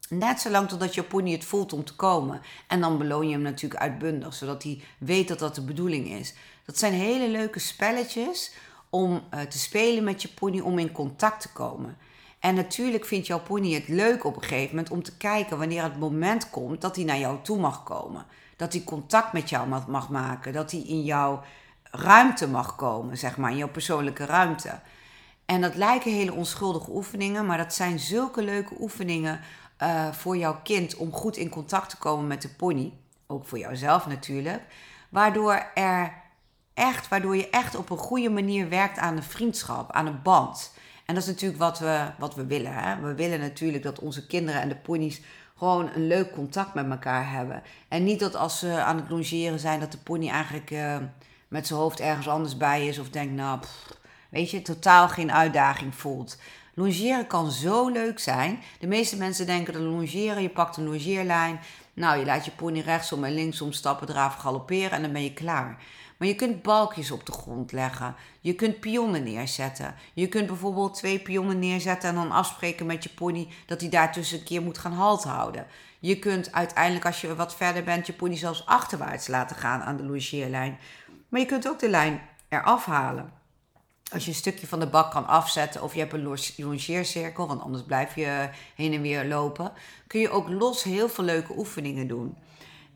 Net 0.08 0.40
zolang 0.40 0.68
totdat 0.68 0.94
je 0.94 1.02
pony 1.02 1.32
het 1.32 1.44
voelt 1.44 1.72
om 1.72 1.84
te 1.84 1.94
komen. 1.94 2.40
En 2.66 2.80
dan 2.80 2.98
beloon 2.98 3.26
je 3.26 3.32
hem 3.32 3.42
natuurlijk 3.42 3.80
uitbundig, 3.80 4.34
zodat 4.34 4.62
hij 4.62 4.80
weet 4.98 5.28
dat 5.28 5.38
dat 5.38 5.54
de 5.54 5.62
bedoeling 5.62 6.10
is. 6.10 6.34
Dat 6.64 6.78
zijn 6.78 6.92
hele 6.92 7.28
leuke 7.28 7.58
spelletjes 7.58 8.52
om 8.90 9.22
uh, 9.34 9.40
te 9.40 9.58
spelen 9.58 10.04
met 10.04 10.22
je 10.22 10.28
pony, 10.28 10.60
om 10.60 10.78
in 10.78 10.92
contact 10.92 11.40
te 11.40 11.52
komen. 11.52 11.96
En 12.40 12.54
natuurlijk 12.54 13.04
vindt 13.04 13.26
jouw 13.26 13.40
pony 13.40 13.72
het 13.72 13.88
leuk 13.88 14.24
op 14.24 14.36
een 14.36 14.42
gegeven 14.42 14.76
moment 14.76 14.90
om 14.90 15.02
te 15.02 15.16
kijken 15.16 15.58
wanneer 15.58 15.82
het 15.82 15.98
moment 15.98 16.50
komt 16.50 16.80
dat 16.80 16.96
hij 16.96 17.04
naar 17.04 17.18
jou 17.18 17.38
toe 17.42 17.58
mag 17.58 17.82
komen. 17.82 18.26
Dat 18.56 18.72
hij 18.72 18.84
contact 18.84 19.32
met 19.32 19.48
jou 19.48 19.68
mag 19.68 20.08
maken. 20.08 20.52
Dat 20.52 20.70
hij 20.70 20.80
in 20.80 21.02
jouw 21.02 21.42
ruimte 21.90 22.48
mag 22.48 22.76
komen, 22.76 23.18
zeg 23.18 23.36
maar, 23.36 23.50
in 23.50 23.56
jouw 23.56 23.68
persoonlijke 23.68 24.24
ruimte. 24.24 24.80
En 25.44 25.60
dat 25.60 25.74
lijken 25.74 26.12
hele 26.12 26.32
onschuldige 26.32 26.90
oefeningen, 26.90 27.46
maar 27.46 27.58
dat 27.58 27.74
zijn 27.74 27.98
zulke 27.98 28.42
leuke 28.42 28.74
oefeningen 28.80 29.40
uh, 29.82 30.12
voor 30.12 30.36
jouw 30.36 30.60
kind 30.62 30.96
om 30.96 31.12
goed 31.12 31.36
in 31.36 31.48
contact 31.48 31.90
te 31.90 31.96
komen 31.96 32.26
met 32.26 32.42
de 32.42 32.48
pony. 32.48 32.92
Ook 33.26 33.46
voor 33.46 33.58
jouzelf 33.58 34.06
natuurlijk. 34.06 34.62
Waardoor, 35.08 35.70
er 35.74 36.12
echt, 36.74 37.08
waardoor 37.08 37.36
je 37.36 37.50
echt 37.50 37.74
op 37.74 37.90
een 37.90 37.98
goede 37.98 38.30
manier 38.30 38.68
werkt 38.68 38.98
aan 38.98 39.16
de 39.16 39.22
vriendschap, 39.22 39.92
aan 39.92 40.06
een 40.06 40.22
band. 40.22 40.72
En 41.06 41.14
dat 41.14 41.22
is 41.22 41.28
natuurlijk 41.28 41.60
wat 41.60 41.78
we, 41.78 42.10
wat 42.18 42.34
we 42.34 42.46
willen. 42.46 42.72
Hè? 42.72 43.00
We 43.00 43.14
willen 43.14 43.40
natuurlijk 43.40 43.82
dat 43.82 43.98
onze 43.98 44.26
kinderen 44.26 44.60
en 44.60 44.68
de 44.68 44.76
ponies 44.76 45.20
gewoon 45.56 45.90
een 45.94 46.06
leuk 46.06 46.32
contact 46.32 46.74
met 46.74 46.90
elkaar 46.90 47.30
hebben. 47.30 47.62
En 47.88 48.04
niet 48.04 48.20
dat 48.20 48.34
als 48.36 48.58
ze 48.58 48.82
aan 48.82 48.96
het 48.96 49.10
longeren 49.10 49.58
zijn, 49.58 49.80
dat 49.80 49.92
de 49.92 49.98
pony 49.98 50.28
eigenlijk 50.28 50.70
uh, 50.70 50.96
met 51.48 51.66
zijn 51.66 51.80
hoofd 51.80 52.00
ergens 52.00 52.28
anders 52.28 52.56
bij 52.56 52.86
is. 52.86 52.98
Of 52.98 53.08
denkt, 53.08 53.34
nou, 53.34 53.60
weet 54.28 54.50
je, 54.50 54.62
totaal 54.62 55.08
geen 55.08 55.32
uitdaging 55.32 55.94
voelt. 55.94 56.38
Longeren 56.78 57.26
kan 57.26 57.50
zo 57.50 57.88
leuk 57.88 58.18
zijn. 58.18 58.62
De 58.78 58.86
meeste 58.86 59.16
mensen 59.16 59.46
denken 59.46 59.72
dat 59.72 59.82
longeren, 59.82 60.42
je 60.42 60.48
pakt 60.48 60.76
een 60.76 60.84
longeerlijn. 60.84 61.60
Nou, 61.94 62.18
je 62.18 62.24
laat 62.24 62.44
je 62.44 62.50
pony 62.50 62.80
rechtsom 62.80 63.24
en 63.24 63.34
linksom 63.34 63.72
stappen, 63.72 64.06
draven, 64.06 64.40
galopperen 64.40 64.90
en 64.90 65.02
dan 65.02 65.12
ben 65.12 65.22
je 65.22 65.32
klaar. 65.32 65.82
Maar 66.16 66.28
je 66.28 66.34
kunt 66.34 66.62
balkjes 66.62 67.10
op 67.10 67.26
de 67.26 67.32
grond 67.32 67.72
leggen. 67.72 68.14
Je 68.40 68.54
kunt 68.54 68.80
pionnen 68.80 69.22
neerzetten. 69.22 69.94
Je 70.14 70.28
kunt 70.28 70.46
bijvoorbeeld 70.46 70.94
twee 70.94 71.18
pionnen 71.18 71.58
neerzetten 71.58 72.08
en 72.08 72.14
dan 72.14 72.30
afspreken 72.30 72.86
met 72.86 73.02
je 73.02 73.10
pony 73.10 73.48
dat 73.66 73.80
hij 73.80 73.90
daartussen 73.90 74.38
een 74.38 74.44
keer 74.44 74.62
moet 74.62 74.78
gaan 74.78 74.92
halt 74.92 75.24
houden. 75.24 75.66
Je 75.98 76.18
kunt 76.18 76.52
uiteindelijk, 76.52 77.06
als 77.06 77.20
je 77.20 77.34
wat 77.34 77.56
verder 77.56 77.84
bent, 77.84 78.06
je 78.06 78.12
pony 78.12 78.36
zelfs 78.36 78.66
achterwaarts 78.66 79.26
laten 79.26 79.56
gaan 79.56 79.82
aan 79.82 79.96
de 79.96 80.04
longeerlijn. 80.04 80.78
Maar 81.28 81.40
je 81.40 81.46
kunt 81.46 81.68
ook 81.68 81.78
de 81.78 81.88
lijn 81.88 82.20
eraf 82.48 82.84
halen 82.84 83.35
als 84.12 84.24
je 84.24 84.30
een 84.30 84.36
stukje 84.36 84.66
van 84.66 84.80
de 84.80 84.86
bak 84.86 85.10
kan 85.10 85.26
afzetten 85.26 85.82
of 85.82 85.94
je 85.94 86.00
hebt 86.00 86.12
een 86.12 86.38
longeercirkel, 86.56 87.46
want 87.46 87.60
anders 87.60 87.82
blijf 87.82 88.14
je 88.14 88.48
heen 88.74 88.92
en 88.92 89.02
weer 89.02 89.24
lopen, 89.24 89.72
kun 90.06 90.20
je 90.20 90.30
ook 90.30 90.48
los 90.48 90.82
heel 90.82 91.08
veel 91.08 91.24
leuke 91.24 91.56
oefeningen 91.56 92.06
doen. 92.06 92.36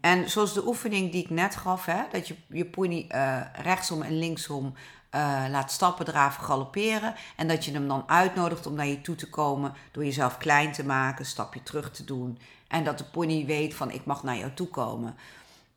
En 0.00 0.30
zoals 0.30 0.54
de 0.54 0.66
oefening 0.66 1.12
die 1.12 1.22
ik 1.22 1.30
net 1.30 1.56
gaf, 1.56 1.84
hè, 1.84 2.02
dat 2.10 2.28
je 2.28 2.36
je 2.48 2.64
pony 2.64 3.06
uh, 3.08 3.40
rechtsom 3.62 4.02
en 4.02 4.18
linksom 4.18 4.74
uh, 5.14 5.44
laat 5.50 5.72
stappen, 5.72 6.04
draven, 6.04 6.44
galopperen. 6.44 7.14
En 7.36 7.48
dat 7.48 7.64
je 7.64 7.72
hem 7.72 7.88
dan 7.88 8.04
uitnodigt 8.06 8.66
om 8.66 8.74
naar 8.74 8.86
je 8.86 9.00
toe 9.00 9.14
te 9.14 9.28
komen 9.28 9.74
door 9.92 10.04
jezelf 10.04 10.38
klein 10.38 10.72
te 10.72 10.84
maken, 10.84 11.26
stapje 11.26 11.62
terug 11.62 11.90
te 11.90 12.04
doen. 12.04 12.38
En 12.68 12.84
dat 12.84 12.98
de 12.98 13.04
pony 13.04 13.46
weet 13.46 13.74
van 13.74 13.90
ik 13.90 14.04
mag 14.04 14.22
naar 14.22 14.36
jou 14.36 14.54
toe 14.54 14.68
komen. 14.68 15.16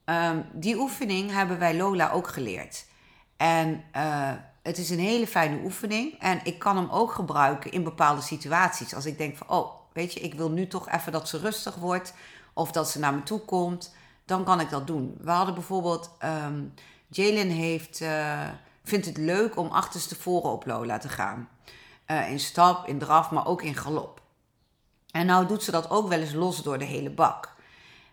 Um, 0.06 0.46
die 0.52 0.78
oefening 0.78 1.32
hebben 1.32 1.60
wij 1.60 1.76
Lola 1.76 2.12
ook 2.12 2.28
geleerd. 2.28 2.86
En 3.38 3.84
uh, 3.96 4.32
het 4.64 4.78
is 4.78 4.90
een 4.90 5.00
hele 5.00 5.28
fijne 5.28 5.64
oefening. 5.64 6.20
En 6.20 6.40
ik 6.44 6.60
kan 6.60 6.76
hem 6.76 6.90
ook 6.90 7.12
gebruiken 7.12 7.72
in 7.72 7.84
bepaalde 7.84 8.22
situaties. 8.22 8.96
Als 8.96 9.06
ik 9.06 9.18
denk 9.18 9.38
van, 9.38 9.50
oh, 9.50 9.72
weet 9.94 10.14
je, 10.14 10.20
ik 10.20 10.34
wil 10.34 10.50
nu 10.50 10.68
toch 10.68 10.90
even 10.90 11.12
dat 11.12 11.30
ze 11.30 11.38
rustig 11.38 11.76
wordt. 11.76 12.14
Of 12.54 12.72
dat 12.72 12.90
ze 12.90 13.00
naar 13.00 13.14
me 13.14 13.24
toe 13.24 13.40
komt. 13.40 13.96
Dan 14.26 14.44
kan 14.44 14.60
ik 14.60 14.70
dat 14.70 14.88
doen. 14.88 15.18
We 15.22 15.32
hadden 15.32 15.54
bijvoorbeeld, 15.54 16.12
um, 16.46 16.74
Jalen 17.08 17.50
heeft, 17.50 18.02
uh, 18.02 18.48
vindt 18.84 19.06
het 19.06 19.18
leuk 19.18 19.58
om 19.58 19.68
achterstevoren 19.68 20.52
op 20.52 20.66
Lola 20.66 20.98
te 20.98 21.10
gaan. 21.10 21.50
Uh, 22.08 22.32
in 22.32 22.40
stap, 22.40 22.88
in 22.88 23.00
draf, 23.00 23.32
maar 23.32 23.48
ook 23.48 23.62
in 23.62 23.76
galop. 23.76 24.22
En 25.12 25.26
nou 25.26 25.48
doet 25.48 25.64
ze 25.64 25.72
dat 25.72 25.90
ook 25.90 26.08
wel 26.08 26.20
eens 26.20 26.34
los 26.34 26.64
door 26.64 26.78
de 26.78 26.86
hele 26.86 27.10
bak. 27.10 27.54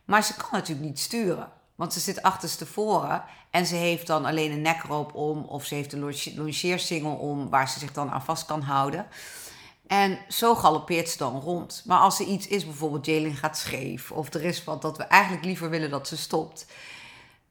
Maar 0.04 0.24
ze 0.24 0.36
kan 0.36 0.48
natuurlijk 0.52 0.86
niet 0.88 0.98
sturen. 0.98 1.52
Want 1.80 1.92
ze 1.92 2.00
zit 2.00 2.22
achterstevoren 2.22 3.22
en 3.50 3.66
ze 3.66 3.74
heeft 3.74 4.06
dan 4.06 4.24
alleen 4.24 4.52
een 4.52 4.62
nekroop 4.62 5.14
om 5.14 5.44
of 5.44 5.64
ze 5.64 5.74
heeft 5.74 5.92
een 5.92 6.14
longeersingel 6.36 7.14
om 7.14 7.48
waar 7.48 7.68
ze 7.68 7.78
zich 7.78 7.92
dan 7.92 8.10
aan 8.10 8.24
vast 8.24 8.46
kan 8.46 8.62
houden. 8.62 9.06
En 9.86 10.18
zo 10.28 10.54
galoppeert 10.54 11.08
ze 11.08 11.18
dan 11.18 11.40
rond. 11.40 11.82
Maar 11.86 11.98
als 11.98 12.20
er 12.20 12.26
iets 12.26 12.46
is, 12.46 12.64
bijvoorbeeld 12.64 13.06
Jalen 13.06 13.34
gaat 13.34 13.58
scheef 13.58 14.12
of 14.12 14.34
er 14.34 14.42
is 14.42 14.64
wat 14.64 14.82
dat 14.82 14.96
we 14.96 15.02
eigenlijk 15.02 15.44
liever 15.44 15.70
willen 15.70 15.90
dat 15.90 16.08
ze 16.08 16.16
stopt, 16.16 16.66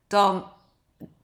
dan 0.08 0.44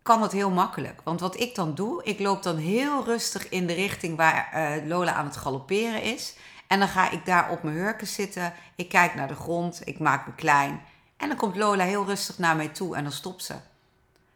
kan 0.01 0.21
het 0.21 0.31
heel 0.31 0.51
makkelijk. 0.51 1.01
Want 1.03 1.19
wat 1.19 1.39
ik 1.39 1.55
dan 1.55 1.75
doe, 1.75 2.03
ik 2.03 2.19
loop 2.19 2.43
dan 2.43 2.57
heel 2.57 3.03
rustig 3.03 3.49
in 3.49 3.67
de 3.67 3.73
richting 3.73 4.17
waar 4.17 4.51
uh, 4.55 4.87
Lola 4.87 5.13
aan 5.13 5.25
het 5.25 5.37
galopperen 5.37 6.01
is. 6.01 6.35
En 6.67 6.79
dan 6.79 6.87
ga 6.87 7.09
ik 7.09 7.25
daar 7.25 7.51
op 7.51 7.63
mijn 7.63 7.75
hurken 7.75 8.07
zitten. 8.07 8.53
Ik 8.75 8.89
kijk 8.89 9.15
naar 9.15 9.27
de 9.27 9.35
grond, 9.35 9.81
ik 9.83 9.99
maak 9.99 10.27
me 10.27 10.33
klein. 10.35 10.81
En 11.17 11.27
dan 11.27 11.37
komt 11.37 11.55
Lola 11.55 11.83
heel 11.83 12.05
rustig 12.05 12.37
naar 12.37 12.55
mij 12.55 12.67
toe 12.67 12.95
en 12.95 13.03
dan 13.03 13.11
stopt 13.11 13.43
ze. 13.43 13.55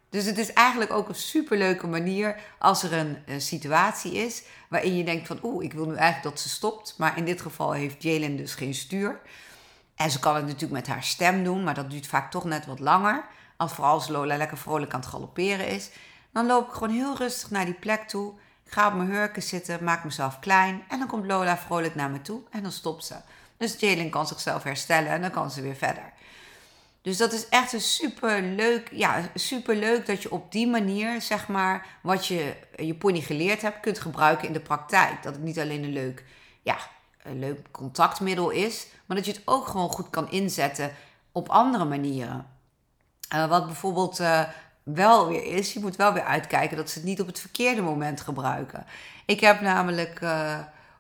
Dus 0.10 0.26
het 0.26 0.38
is 0.38 0.54
eigenlijk 0.54 0.92
ook 0.92 1.10
een 1.10 1.16
superleuke 1.16 1.88
manier 1.88 2.42
als 2.60 2.84
er 2.84 2.94
een, 2.94 3.42
situatie 3.42 4.12
is 4.12 4.44
waarin 4.70 4.98
je 4.98 5.04
denkt 5.04 5.28
van 5.28 5.40
oeh, 5.44 5.64
ik 5.64 5.74
wil 5.74 5.86
nu 5.86 5.96
eigenlijk 5.96 6.24
dat 6.24 6.40
ze 6.40 6.50
stopt. 6.50 6.96
Maar 6.98 7.18
in 7.18 7.26
dit 7.26 7.42
geval 7.42 7.72
heeft 7.72 8.04
Jalen 8.04 8.36
dus 8.36 8.56
geen 8.56 8.74
stuur. 8.74 9.20
En 9.96 10.12
ze 10.12 10.20
kan 10.20 10.36
het 10.36 10.46
natuurlijk 10.46 10.72
met 10.72 10.88
haar 10.88 11.04
stem 11.04 11.44
doen, 11.44 11.64
maar 11.64 11.74
dat 11.74 11.92
duurt 11.92 12.08
vaak 12.08 12.32
toch 12.32 12.44
net 12.44 12.66
wat 12.66 12.80
langer. 12.80 13.26
Als 13.58 13.74
vooral 13.74 13.94
als 13.94 14.08
Lola 14.08 14.38
lekker 14.38 14.58
vrolijk 14.58 14.94
aan 14.94 15.00
het 15.00 15.10
galopperen 15.10 15.68
is. 15.68 15.90
Dan 16.32 16.46
loop 16.46 16.68
ik 16.68 16.74
gewoon 16.74 16.94
heel 16.94 17.18
rustig 17.18 17.50
naar 17.50 17.66
die 17.66 17.74
plek 17.74 18.08
toe. 18.08 18.34
Ik 18.66 18.72
ga 18.72 18.88
op 18.88 18.94
mijn 18.94 19.10
hurken 19.10 19.42
zitten, 19.42 19.84
maak 19.84 20.04
mezelf 20.04 20.40
klein. 20.40 20.84
En 20.88 21.00
dan 21.00 21.08
komt 21.08 21.26
Lola 21.26 21.58
vrolijk 21.58 21.96
naar 21.96 22.10
me 22.10 22.22
toe 22.22 22.42
en 22.50 22.64
dan 22.64 22.72
stopt 22.72 23.06
ze. 23.06 23.16
Dus 23.58 23.80
Jalen 23.80 24.10
kan 24.10 24.28
zichzelf 24.28 24.64
herstellen 24.64 25.12
en 25.12 25.22
dan 25.22 25.32
kan 25.32 25.52
ze 25.52 25.62
weer 25.62 25.76
verder. 25.76 26.14
Dus 27.02 27.18
dat 27.18 27.34
is 27.34 27.50
echt 27.50 27.74
een 27.74 27.82
super 27.82 28.42
leuk, 28.42 28.90
ja, 28.92 29.30
super 29.34 29.76
leuk 29.76 30.06
dat 30.06 30.22
je 30.22 30.32
op 30.32 30.52
die 30.52 30.68
manier, 30.68 31.22
zeg 31.22 31.48
maar, 31.48 31.86
wat 32.02 32.26
je 32.26 32.56
je 32.76 32.96
pony 32.96 33.22
geleerd 33.22 33.62
hebt, 33.62 33.80
kunt 33.80 34.00
gebruiken 34.00 34.48
in 34.48 34.54
de 34.54 34.60
praktijk. 34.60 35.24
Dat 35.24 35.34
het 35.34 35.44
niet 35.44 35.60
alleen 35.60 35.84
een 35.84 35.94
leuk, 35.94 36.26
ja, 36.62 36.78
een 37.24 37.40
leuk 37.40 37.60
contactmiddel 37.72 38.50
is, 38.50 38.88
maar 39.06 39.18
dat 39.18 39.26
je 39.26 39.32
het 39.32 39.42
ook 39.46 39.68
gewoon 39.68 39.90
goed 39.90 40.10
kan 40.10 40.32
inzetten 40.32 40.92
op 41.32 41.50
andere 41.50 41.86
manieren. 41.86 42.48
Uh, 43.34 43.50
wat 43.50 43.66
bijvoorbeeld 43.66 44.20
uh, 44.20 44.44
wel 44.84 45.28
weer 45.28 45.44
is, 45.44 45.74
je 45.74 45.80
moet 45.80 45.96
wel 45.96 46.14
weer 46.14 46.24
uitkijken 46.24 46.78
dat 46.78 46.90
ze 46.90 46.98
het 46.98 47.08
niet 47.08 47.22
op 47.22 47.28
het 47.28 47.40
verkeerde 47.40 47.82
moment 47.82 48.22
gebruiken. 48.22 48.86
Ik 49.26 49.40
heb 49.40 49.62
namelijk 49.62 50.22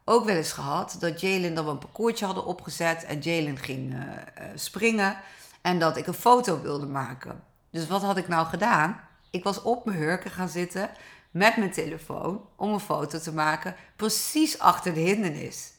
ook 0.06 0.25
wel 0.25 0.36
eens 0.36 0.51
gehad 0.51 0.98
dat 1.00 1.22
Jalen 1.22 1.53
dan 1.53 1.68
een 1.68 1.77
parcoursje 1.77 2.25
hadden 2.25 2.46
opgezet 2.46 3.06
en 3.06 3.20
Jalen 3.20 3.58
ging 3.58 3.96
springen. 4.56 5.18
En 5.62 5.80
dat 5.80 5.98
ik 5.98 6.08
een 6.08 6.13
foto 6.13 6.62
wilde 6.62 6.86
maken. 6.86 7.44
Dus 7.72 7.88
wat 7.88 8.01
had 8.01 8.18
ik 8.18 8.28
nou 8.28 8.48
gedaan? 8.48 9.00
Ik 9.30 9.44
was 9.44 9.62
op 9.62 9.86
mijn 9.86 9.98
hurken 9.98 10.32
gaan 10.32 10.50
zitten 10.50 10.89
met 11.32 11.58
mijn 11.58 11.72
telefoon 11.72 12.46
om 12.56 12.74
een 12.74 12.80
foto 12.80 13.20
te 13.20 13.34
maken, 13.34 13.75
precies 13.96 14.60
achter 14.60 14.94
de 14.94 15.00
hindernis. 15.00 15.74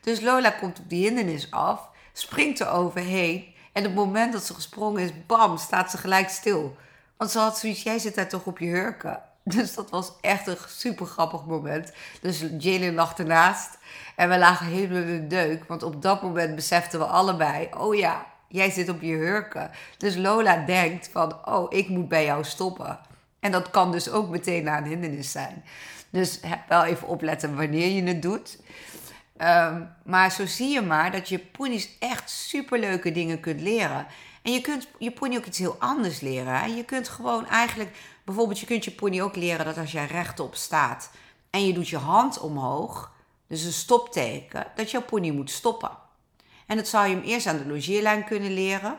Dus 0.00 0.20
Lola 0.20 0.50
komt 0.50 0.78
op 0.78 0.88
die 0.88 1.06
hindernis 1.06 1.50
af, 1.50 1.88
springt 2.12 2.60
er 2.60 2.68
overheen 2.68 3.54
en 3.72 3.82
op 3.82 3.88
het 3.88 3.94
moment 3.94 4.32
dat 4.32 4.44
ze 4.44 4.54
gesprongen 4.54 5.02
is, 5.02 5.10
bam, 5.26 5.56
staat 5.56 5.90
ze 5.90 5.98
gelijk 5.98 6.28
stil. 6.28 6.76
Want 7.16 7.30
ze 7.30 7.38
had 7.38 7.58
zoiets, 7.58 7.82
jij 7.82 7.98
zit 7.98 8.14
daar 8.14 8.28
toch 8.28 8.44
op 8.44 8.58
je 8.58 8.66
hurken. 8.66 9.22
Dus 9.44 9.74
dat 9.74 9.90
was 9.90 10.12
echt 10.20 10.46
een 10.46 10.56
super 10.66 11.06
grappig 11.06 11.44
moment. 11.44 11.92
Dus 12.20 12.44
Jalen 12.58 12.94
lag 12.94 13.18
ernaast 13.18 13.78
en 14.16 14.28
we 14.28 14.38
lagen 14.38 14.66
helemaal 14.66 15.02
in 15.02 15.20
de 15.20 15.26
deuk. 15.26 15.64
Want 15.64 15.82
op 15.82 16.02
dat 16.02 16.22
moment 16.22 16.54
beseften 16.54 16.98
we 16.98 17.04
allebei, 17.04 17.68
oh 17.76 17.94
ja, 17.94 18.26
jij 18.54 18.70
zit 18.70 18.88
op 18.88 19.02
je 19.02 19.14
hurken. 19.14 19.70
Dus 19.98 20.16
Lola 20.16 20.56
denkt 20.56 21.08
van, 21.12 21.46
oh, 21.46 21.66
ik 21.68 21.88
moet 21.88 22.08
bij 22.08 22.24
jou 22.24 22.44
stoppen. 22.44 22.98
En 23.40 23.52
dat 23.52 23.70
kan 23.70 23.92
dus 23.92 24.10
ook 24.10 24.28
meteen 24.28 24.64
na 24.64 24.78
een 24.78 24.84
hindernis 24.84 25.30
zijn. 25.30 25.64
Dus 26.10 26.40
wel 26.68 26.84
even 26.84 27.08
opletten 27.08 27.56
wanneer 27.56 27.88
je 27.88 28.02
het 28.02 28.22
doet. 28.22 28.58
Ehm, 29.36 29.82
maar 30.04 30.30
zo 30.30 30.46
zie 30.46 30.72
je 30.72 30.82
maar 30.82 31.12
dat 31.12 31.28
je 31.28 31.38
ponies 31.38 31.88
echt 31.98 32.30
superleuke 32.30 33.12
dingen 33.12 33.40
kunt 33.40 33.60
leren. 33.60 34.06
En 34.42 34.52
je 34.52 34.60
kunt 34.60 34.88
je 34.98 35.10
pony 35.10 35.36
ook 35.36 35.46
iets 35.46 35.58
heel 35.58 35.76
anders 35.78 36.20
leren. 36.20 36.76
Je 36.76 36.84
kunt 36.84 37.08
gewoon 37.08 37.46
eigenlijk, 37.46 37.96
bijvoorbeeld, 38.24 38.60
je 38.60 38.66
kunt 38.66 38.84
je 38.84 38.90
pony 38.90 39.20
ook 39.20 39.36
leren 39.36 39.64
dat 39.64 39.78
als 39.78 39.92
jij 39.92 40.06
rechtop 40.06 40.54
staat 40.54 41.10
en 41.50 41.66
je 41.66 41.72
doet 41.72 41.88
je 41.88 41.96
hand 41.96 42.40
omhoog, 42.40 43.12
dus 43.46 43.64
een 43.64 43.72
stopteken, 43.72 44.66
dat 44.74 44.90
jouw 44.90 45.02
pony 45.02 45.30
moet 45.30 45.50
stoppen. 45.50 46.03
En 46.66 46.76
dat 46.76 46.88
zou 46.88 47.08
je 47.08 47.14
hem 47.14 47.24
eerst 47.24 47.46
aan 47.46 47.58
de 47.58 47.66
logeerlijn 47.66 48.24
kunnen 48.24 48.52
leren. 48.54 48.98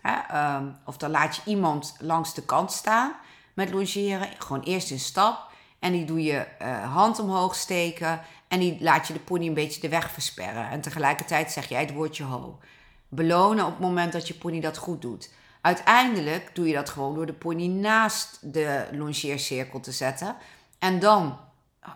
Hè? 0.00 0.18
Ehm, 0.28 0.66
of 0.84 0.96
dan 0.96 1.10
laat 1.10 1.36
je 1.36 1.42
iemand 1.44 1.96
langs 2.00 2.34
de 2.34 2.44
kant 2.44 2.72
staan 2.72 3.12
met 3.54 3.70
logeren. 3.70 4.28
Gewoon 4.38 4.62
eerst 4.62 4.90
in 4.90 4.98
stap. 4.98 5.46
En 5.78 5.92
die 5.92 6.04
doe 6.04 6.22
je 6.22 6.46
uh, 6.62 6.94
hand 6.94 7.18
omhoog 7.18 7.54
steken. 7.54 8.20
En 8.48 8.58
die 8.58 8.76
laat 8.80 9.06
je 9.06 9.12
de 9.12 9.18
pony 9.18 9.46
een 9.46 9.54
beetje 9.54 9.80
de 9.80 9.88
weg 9.88 10.10
versperren. 10.10 10.70
En 10.70 10.80
tegelijkertijd 10.80 11.52
zeg 11.52 11.68
jij 11.68 11.80
het 11.80 11.92
woordje 11.92 12.24
ho. 12.24 12.58
belonen 13.08 13.64
op 13.64 13.70
het 13.70 13.80
moment 13.80 14.12
dat 14.12 14.28
je 14.28 14.34
pony 14.34 14.60
dat 14.60 14.76
goed 14.76 15.02
doet. 15.02 15.30
Uiteindelijk 15.60 16.50
doe 16.54 16.66
je 16.66 16.74
dat 16.74 16.88
gewoon 16.88 17.14
door 17.14 17.26
de 17.26 17.32
pony 17.32 17.66
naast 17.66 18.38
de 18.52 18.88
longeercirkel 18.92 19.80
te 19.80 19.92
zetten 19.92 20.36
en 20.78 20.98
dan 20.98 21.38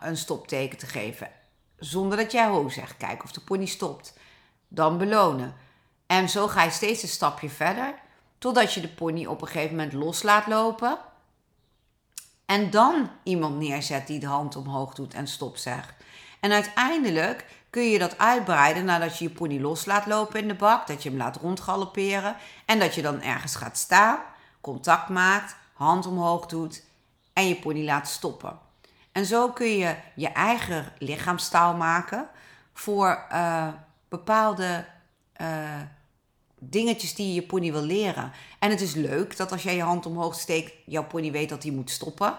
een 0.00 0.16
stopteken 0.16 0.78
te 0.78 0.86
geven. 0.86 1.30
Zonder 1.76 2.18
dat 2.18 2.32
jij 2.32 2.46
ho 2.46 2.68
zegt. 2.68 2.96
Kijken 2.96 3.24
of 3.24 3.32
de 3.32 3.40
pony 3.40 3.66
stopt. 3.66 4.18
Dan 4.74 4.98
belonen. 4.98 5.54
En 6.06 6.28
zo 6.28 6.48
ga 6.48 6.62
je 6.62 6.70
steeds 6.70 7.02
een 7.02 7.08
stapje 7.08 7.50
verder. 7.50 7.94
Totdat 8.38 8.74
je 8.74 8.80
de 8.80 8.88
pony 8.88 9.26
op 9.26 9.40
een 9.42 9.46
gegeven 9.46 9.76
moment 9.76 9.92
los 9.92 10.22
laat 10.22 10.46
lopen. 10.46 10.98
En 12.46 12.70
dan 12.70 13.10
iemand 13.22 13.58
neerzet 13.58 14.06
die 14.06 14.20
de 14.20 14.26
hand 14.26 14.56
omhoog 14.56 14.94
doet 14.94 15.14
en 15.14 15.26
stop 15.26 15.56
zegt. 15.56 15.94
En 16.40 16.52
uiteindelijk 16.52 17.46
kun 17.70 17.82
je 17.82 17.98
dat 17.98 18.18
uitbreiden 18.18 18.84
nadat 18.84 19.18
je 19.18 19.24
je 19.24 19.30
pony 19.30 19.60
los 19.60 19.84
laat 19.84 20.06
lopen 20.06 20.40
in 20.40 20.48
de 20.48 20.54
bak. 20.54 20.86
Dat 20.86 21.02
je 21.02 21.08
hem 21.08 21.18
laat 21.18 21.36
rondgalopperen. 21.36 22.36
En 22.66 22.78
dat 22.78 22.94
je 22.94 23.02
dan 23.02 23.22
ergens 23.22 23.54
gaat 23.54 23.78
staan, 23.78 24.18
contact 24.60 25.08
maakt, 25.08 25.56
hand 25.72 26.06
omhoog 26.06 26.46
doet 26.46 26.84
en 27.32 27.48
je 27.48 27.56
pony 27.56 27.84
laat 27.84 28.08
stoppen. 28.08 28.58
En 29.12 29.26
zo 29.26 29.48
kun 29.48 29.76
je 29.76 29.96
je 30.14 30.28
eigen 30.28 30.92
lichaamstaal 30.98 31.74
maken 31.76 32.28
voor 32.72 33.26
uh, 33.32 33.68
bepaalde 34.12 34.84
uh, 35.40 35.80
dingetjes 36.58 37.14
die 37.14 37.26
je 37.26 37.34
je 37.34 37.42
pony 37.42 37.72
wil 37.72 37.82
leren. 37.82 38.32
En 38.58 38.70
het 38.70 38.80
is 38.80 38.94
leuk 38.94 39.36
dat 39.36 39.52
als 39.52 39.62
jij 39.62 39.76
je 39.76 39.82
hand 39.82 40.06
omhoog 40.06 40.34
steekt, 40.34 40.72
jouw 40.86 41.04
pony 41.04 41.30
weet 41.30 41.48
dat 41.48 41.62
hij 41.62 41.72
moet 41.72 41.90
stoppen. 41.90 42.38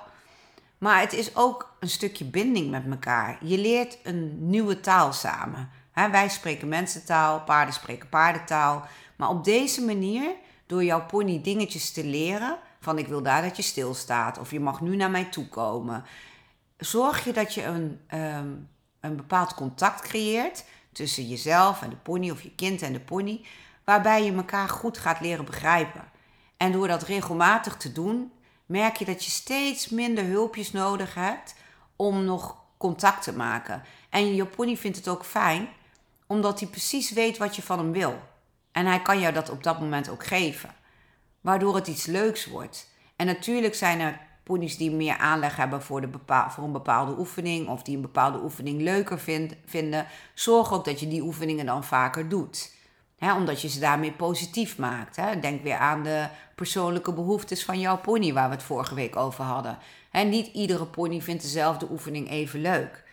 Maar 0.77 0.99
het 0.99 1.13
is 1.13 1.35
ook 1.35 1.75
een 1.79 1.89
stukje 1.89 2.25
binding 2.25 2.69
met 2.69 2.83
elkaar. 2.89 3.37
Je 3.45 3.57
leert 3.57 3.97
een 4.03 4.49
nieuwe 4.49 4.79
taal 4.79 5.13
samen. 5.13 5.69
wij 5.93 6.29
spreken 6.29 6.67
mensentaal, 6.67 7.41
paarden 7.41 7.73
spreken 7.73 8.09
paardentaal. 8.09 8.87
Maar 9.15 9.29
op 9.29 9.43
deze 9.43 9.81
manier, 9.81 10.35
door 10.65 10.83
jouw 10.83 11.05
pony 11.05 11.41
dingetjes 11.41 11.91
te 11.91 12.05
leren, 12.05 12.57
van 12.79 12.97
ik 12.97 13.07
wil 13.07 13.21
daar 13.23 13.41
dat 13.41 13.55
je 13.55 13.63
stilstaat, 13.63 14.39
of 14.39 14.51
je 14.51 14.59
mag 14.59 14.81
nu 14.81 14.95
naar 14.95 15.11
mij 15.11 15.25
toe 15.25 15.47
komen, 15.47 16.03
zorg 16.77 17.25
je 17.25 17.33
dat 17.33 17.53
je 17.53 17.63
een, 17.63 17.99
ehm, 18.07 18.49
een 18.99 19.15
bepaald 19.15 19.53
contact 19.53 20.01
creëert 20.01 20.63
tussen 20.93 21.27
jezelf 21.27 21.81
en 21.81 21.89
de 21.89 21.95
pony, 21.95 22.29
of 22.29 22.41
je 22.41 22.55
kind 22.55 22.81
en 22.81 22.93
de 22.93 22.99
pony, 22.99 23.45
waarbij 23.83 24.23
je 24.23 24.33
elkaar 24.33 24.69
goed 24.69 24.97
gaat 24.97 25.19
leren 25.19 25.45
begrijpen. 25.45 26.11
En 26.57 26.71
door 26.71 26.87
dat 26.87 27.03
regelmatig 27.03 27.77
te 27.77 27.91
doen, 27.91 28.31
merk 28.65 28.95
je 28.95 29.05
dat 29.05 29.25
je 29.25 29.31
steeds 29.31 29.89
minder 29.89 30.25
hulpjes 30.25 30.71
nodig 30.71 31.13
hebt 31.13 31.55
om 31.95 32.25
nog 32.25 32.57
contact 32.77 33.23
te 33.23 33.33
maken. 33.33 33.83
En 34.09 34.35
je 34.35 34.45
pony 34.45 34.77
vindt 34.77 34.97
het 34.97 35.07
ook 35.07 35.25
fijn, 35.25 35.69
omdat 36.27 36.59
hij 36.59 36.69
precies 36.69 37.11
weet 37.11 37.37
wat 37.37 37.55
je 37.55 37.61
van 37.61 37.77
hem 37.77 37.91
wil. 37.91 38.19
En 38.71 38.85
hij 38.85 39.01
kan 39.01 39.19
jou 39.19 39.33
dat 39.33 39.49
op 39.49 39.63
dat 39.63 39.79
moment 39.79 40.09
ook 40.09 40.25
geven, 40.25 40.75
waardoor 41.41 41.75
het 41.75 41.87
iets 41.87 42.05
leuks 42.05 42.45
wordt. 42.45 42.89
En 43.15 43.25
natuurlijk 43.25 43.75
zijn 43.75 43.99
er 43.99 44.19
ponies 44.43 44.77
die 44.77 44.91
meer 44.91 45.17
aanleg 45.17 45.55
hebben 45.55 45.81
voor, 45.81 46.01
de 46.01 46.09
voor 46.49 46.63
een 46.63 46.71
bepaalde 46.71 47.17
oefening 47.17 47.67
of 47.67 47.83
die 47.83 47.95
een 47.95 48.01
bepaalde 48.01 48.41
oefening 48.41 48.81
leuker 48.81 49.19
vind, 49.19 49.53
vinden, 49.65 50.05
zorg 50.33 50.73
ook 50.73 50.85
dat 50.85 50.99
je 50.99 51.07
die 51.07 51.21
oefeningen 51.21 51.65
dan 51.65 51.83
vaker 51.83 52.29
doet. 52.29 52.71
omdat 53.35 53.61
je 53.61 53.69
ze 53.69 53.79
daarmee 53.79 54.11
positief 54.11 54.77
maakt. 54.77 55.15
Denk 55.41 55.63
weer 55.63 55.77
aan 55.77 56.03
de 56.03 56.27
persoonlijke 56.55 57.13
behoeftes 57.13 57.65
van 57.65 57.79
jouw 57.79 57.97
pony, 57.97 58.33
waar 58.33 58.49
we 58.49 58.55
het 58.55 58.63
vorige 58.63 58.95
week 58.95 59.15
over 59.15 59.43
hadden. 59.43 59.77
niet 60.29 60.47
iedere 60.47 60.85
pony 60.85 61.21
vindt 61.21 61.41
dezelfde 61.41 61.87
oefening 61.91 62.29
even 62.29 62.61
leuk. 62.61 63.03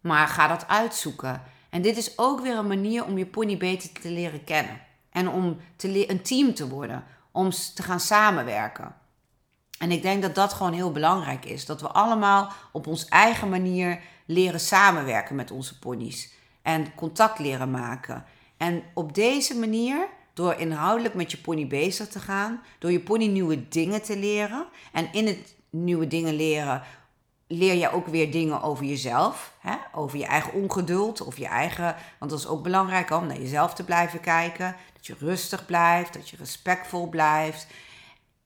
Maar 0.00 0.28
ga 0.28 0.46
dat 0.46 0.68
uitzoeken. 0.68 1.42
En 1.70 1.82
dit 1.82 1.96
is 1.96 2.18
ook 2.18 2.40
weer 2.40 2.56
een 2.56 2.66
manier 2.66 3.04
om 3.04 3.18
je 3.18 3.26
pony 3.26 3.56
beter 3.56 3.92
te 3.92 4.10
leren 4.10 4.44
kennen. 4.44 4.80
En 5.10 5.28
om 5.28 5.56
te 5.76 5.88
een 6.10 6.22
team 6.22 6.54
te 6.54 6.68
worden. 6.68 7.04
Om 7.32 7.50
te 7.50 7.82
gaan 7.82 8.00
samenwerken. 8.00 8.94
En 9.84 9.90
ik 9.90 10.02
denk 10.02 10.22
dat 10.22 10.34
dat 10.34 10.52
gewoon 10.52 10.72
heel 10.72 10.92
belangrijk 10.92 11.44
is. 11.44 11.66
Dat 11.66 11.80
we 11.80 11.88
allemaal 11.88 12.52
op 12.72 12.86
onze 12.86 13.08
eigen 13.08 13.48
manier 13.48 14.00
leren 14.24 14.60
samenwerken 14.60 15.34
met 15.34 15.50
onze 15.50 15.78
ponies. 15.78 16.32
En 16.62 16.94
contact 16.94 17.38
leren 17.38 17.70
maken. 17.70 18.24
En 18.56 18.82
op 18.94 19.14
deze 19.14 19.58
manier, 19.58 20.08
door 20.34 20.54
inhoudelijk 20.54 21.14
met 21.14 21.30
je 21.30 21.38
pony 21.38 21.66
bezig 21.66 22.08
te 22.08 22.18
gaan, 22.18 22.62
door 22.78 22.92
je 22.92 23.00
pony 23.00 23.26
nieuwe 23.26 23.68
dingen 23.68 24.02
te 24.02 24.18
leren. 24.18 24.66
En 24.92 25.12
in 25.12 25.26
het 25.26 25.54
nieuwe 25.70 26.06
dingen 26.06 26.34
leren 26.34 26.82
leer 27.46 27.74
je 27.74 27.92
ook 27.92 28.06
weer 28.06 28.30
dingen 28.30 28.62
over 28.62 28.84
jezelf. 28.84 29.56
Hè? 29.60 29.74
Over 29.92 30.18
je 30.18 30.26
eigen 30.26 30.52
ongeduld 30.52 31.20
of 31.20 31.38
je 31.38 31.46
eigen. 31.46 31.96
Want 32.18 32.30
dat 32.30 32.40
is 32.40 32.46
ook 32.46 32.62
belangrijk 32.62 33.10
om 33.10 33.26
naar 33.26 33.40
jezelf 33.40 33.74
te 33.74 33.84
blijven 33.84 34.20
kijken. 34.20 34.76
Dat 34.94 35.06
je 35.06 35.16
rustig 35.18 35.66
blijft, 35.66 36.12
dat 36.12 36.28
je 36.28 36.36
respectvol 36.36 37.08
blijft 37.08 37.66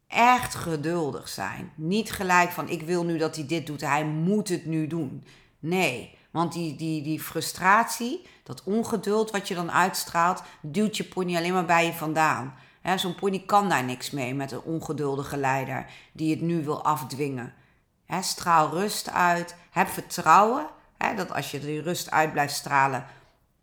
echt 0.09 0.55
geduldig 0.55 1.29
zijn. 1.29 1.73
Niet 1.75 2.12
gelijk 2.12 2.51
van 2.51 2.68
ik 2.68 2.83
wil 2.83 3.05
nu 3.05 3.18
dat 3.18 3.37
hij 3.37 3.47
dit 3.47 3.66
doet, 3.66 3.81
hij 3.81 4.05
moet 4.05 4.49
het 4.49 4.66
nu 4.66 4.87
doen. 4.87 5.25
Nee, 5.59 6.18
want 6.31 6.53
die, 6.53 6.77
die, 6.77 7.03
die 7.03 7.21
frustratie, 7.21 8.27
dat 8.42 8.62
ongeduld 8.64 9.31
wat 9.31 9.49
je 9.49 9.55
dan 9.55 9.73
uitstraalt, 9.73 10.42
duwt 10.61 10.97
je 10.97 11.05
pony 11.05 11.37
alleen 11.37 11.53
maar 11.53 11.64
bij 11.64 11.87
je 11.87 11.92
vandaan. 11.92 12.55
Zo'n 12.97 13.14
pony 13.14 13.42
kan 13.47 13.68
daar 13.68 13.85
niks 13.85 14.11
mee 14.11 14.35
met 14.35 14.53
een 14.53 14.62
ongeduldige 14.62 15.37
leider 15.37 15.87
die 16.12 16.31
het 16.31 16.40
nu 16.40 16.64
wil 16.64 16.85
afdwingen. 16.85 17.55
straal 18.21 18.71
rust 18.71 19.11
uit, 19.11 19.57
heb 19.71 19.88
vertrouwen 19.88 20.66
dat 21.16 21.33
als 21.33 21.51
je 21.51 21.61
die 21.61 21.83
rust 21.83 22.11
uit 22.11 22.33
blijft 22.33 22.55
stralen, 22.55 23.07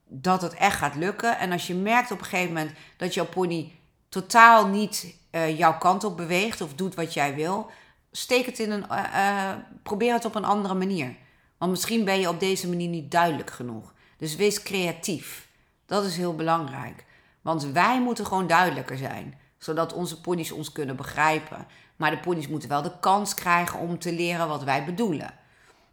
dat 0.08 0.41
het 0.41 0.53
echt 0.53 0.77
gaat 0.77 0.95
lukken. 0.95 1.38
En 1.38 1.51
als 1.51 1.67
je 1.67 1.75
merkt 1.75 2.12
op 2.12 2.19
een 2.19 2.25
gegeven 2.25 2.53
moment 2.53 2.77
dat 2.97 3.13
jouw 3.13 3.25
pony 3.25 3.71
totaal 4.10 4.67
niet 4.67 5.15
uh, 5.36 5.58
jouw 5.58 5.78
kant 5.78 6.04
op 6.04 6.17
beweegt 6.17 6.62
of 6.62 6.74
doet 6.74 6.95
wat 6.95 7.13
jij 7.13 7.36
wil, 7.36 7.69
steek 8.12 8.45
het 8.45 8.60
in 8.60 8.71
een. 8.71 8.86
Uh, 8.91 9.54
probeer 9.84 10.13
het 10.13 10.26
op 10.26 10.36
een 10.36 10.45
andere 10.45 10.74
manier. 10.74 11.15
Want 11.58 11.71
misschien 11.71 12.06
ben 12.06 12.19
je 12.19 12.30
op 12.30 12.39
deze 12.39 12.67
manier 12.67 12.89
niet 12.89 13.12
duidelijk 13.12 13.52
genoeg. 13.52 13.93
Dus 14.17 14.36
wees 14.36 14.63
creatief. 14.63 15.48
Dat 15.86 16.06
is 16.06 16.17
heel 16.17 16.36
belangrijk. 16.36 17.06
Want 17.41 17.71
wij 17.71 18.02
moeten 18.02 18.26
gewoon 18.26 18.48
duidelijker 18.48 18.98
zijn, 18.98 19.39
zodat 19.58 19.93
onze 19.93 20.21
ponies 20.21 20.52
ons 20.52 20.71
kunnen 20.71 20.95
begrijpen. 20.95 21.67
Maar 21.95 22.12
de 22.12 22.19
ponies 22.19 22.48
moeten 22.48 22.69
wel 22.69 22.82
de 22.82 23.00
kans 23.00 23.34
krijgen 23.34 23.80
om 23.80 24.00
te 24.00 24.13
leren 24.13 24.48
wat 24.48 24.63
wij 24.63 24.86
bedoelen. 24.86 25.34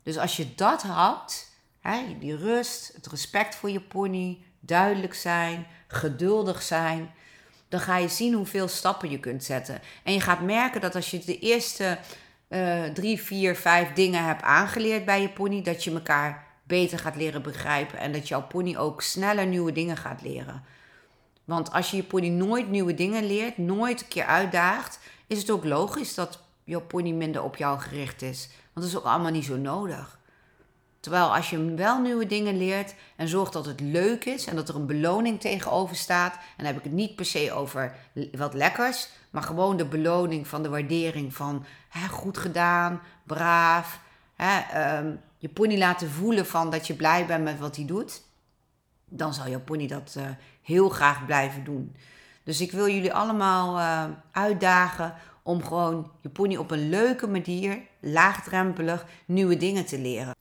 Dus 0.02 0.18
als 0.18 0.36
je 0.36 0.54
dat 0.54 0.82
houdt, 0.82 1.50
hè, 1.80 2.18
die 2.18 2.36
rust, 2.36 2.92
het 2.94 3.06
respect 3.06 3.54
voor 3.54 3.70
je 3.70 3.80
pony, 3.80 4.44
duidelijk 4.60 5.14
zijn, 5.14 5.66
geduldig 5.86 6.62
zijn, 6.62 7.14
dan 7.72 7.80
ga 7.80 7.96
je 7.96 8.08
zien 8.08 8.34
hoeveel 8.34 8.68
stappen 8.68 9.10
je 9.10 9.18
kunt 9.18 9.44
zetten. 9.44 9.80
En 10.02 10.12
je 10.12 10.20
gaat 10.20 10.40
merken 10.40 10.80
dat 10.80 10.94
als 10.94 11.10
je 11.10 11.18
de 11.18 11.38
eerste 11.38 11.98
uh, 12.48 12.84
drie, 12.84 13.22
vier, 13.22 13.56
vijf 13.56 13.92
dingen 13.92 14.24
hebt 14.24 14.42
aangeleerd 14.42 15.04
bij 15.04 15.22
je 15.22 15.28
pony, 15.28 15.62
dat 15.62 15.84
je 15.84 15.92
elkaar 15.92 16.46
beter 16.62 16.98
gaat 16.98 17.16
leren 17.16 17.42
begrijpen 17.42 17.98
en 17.98 18.12
dat 18.12 18.28
jouw 18.28 18.42
pony 18.42 18.76
ook 18.76 19.02
sneller 19.02 19.46
nieuwe 19.46 19.72
dingen 19.72 19.96
gaat 19.96 20.22
leren. 20.22 20.62
Want 21.44 21.72
als 21.72 21.90
je 21.90 21.96
je 21.96 22.02
pony 22.02 22.28
nooit 22.28 22.68
nieuwe 22.68 22.94
dingen 22.94 23.26
leert, 23.26 23.58
nooit 23.58 24.00
een 24.00 24.08
keer 24.08 24.24
uitdaagt, 24.24 24.98
is 25.26 25.38
het 25.38 25.50
ook 25.50 25.64
logisch 25.64 26.14
dat 26.14 26.38
jouw 26.64 26.80
pony 26.80 27.10
minder 27.10 27.42
op 27.42 27.56
jou 27.56 27.80
gericht 27.80 28.22
is. 28.22 28.48
Want 28.72 28.86
dat 28.86 28.94
is 28.94 28.96
ook 28.96 29.12
allemaal 29.12 29.30
niet 29.30 29.44
zo 29.44 29.56
nodig. 29.56 30.18
Terwijl 31.02 31.34
als 31.34 31.50
je 31.50 31.74
wel 31.74 32.00
nieuwe 32.00 32.26
dingen 32.26 32.56
leert 32.56 32.94
en 33.16 33.28
zorgt 33.28 33.52
dat 33.52 33.66
het 33.66 33.80
leuk 33.80 34.24
is 34.24 34.46
en 34.46 34.56
dat 34.56 34.68
er 34.68 34.74
een 34.74 34.86
beloning 34.86 35.40
tegenover 35.40 35.96
staat, 35.96 36.34
en 36.34 36.40
dan 36.56 36.66
heb 36.66 36.76
ik 36.76 36.82
het 36.82 36.92
niet 36.92 37.16
per 37.16 37.24
se 37.24 37.52
over 37.52 37.94
wat 38.36 38.54
lekkers, 38.54 39.08
maar 39.30 39.42
gewoon 39.42 39.76
de 39.76 39.84
beloning 39.84 40.48
van 40.48 40.62
de 40.62 40.68
waardering 40.68 41.34
van 41.34 41.64
hè, 41.88 42.08
goed 42.08 42.38
gedaan, 42.38 43.00
braaf, 43.24 44.00
hè, 44.34 44.58
ehm, 44.58 45.14
je 45.38 45.48
pony 45.48 45.78
laten 45.78 46.10
voelen 46.10 46.46
van 46.46 46.70
dat 46.70 46.86
je 46.86 46.94
blij 46.94 47.26
bent 47.26 47.44
met 47.44 47.58
wat 47.58 47.76
hij 47.76 47.84
doet, 47.84 48.22
dan 49.04 49.34
zal 49.34 49.48
jouw 49.48 49.60
pony 49.60 49.86
dat 49.86 50.14
uh, 50.18 50.24
heel 50.62 50.88
graag 50.88 51.26
blijven 51.26 51.64
doen. 51.64 51.96
Dus 52.44 52.60
ik 52.60 52.72
wil 52.72 52.88
jullie 52.88 53.14
allemaal 53.14 53.78
uh, 53.78 54.04
uitdagen 54.32 55.14
om 55.42 55.64
gewoon 55.64 56.10
je 56.20 56.28
pony 56.28 56.56
op 56.56 56.70
een 56.70 56.88
leuke 56.88 57.26
manier, 57.26 57.78
laagdrempelig, 58.00 59.06
nieuwe 59.24 59.56
dingen 59.56 59.86
te 59.86 59.98
leren. 59.98 60.31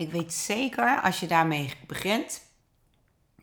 Ik 0.00 0.10
weet 0.10 0.32
zeker 0.32 1.00
als 1.00 1.20
je 1.20 1.26
daarmee 1.26 1.72
begint, 1.86 2.42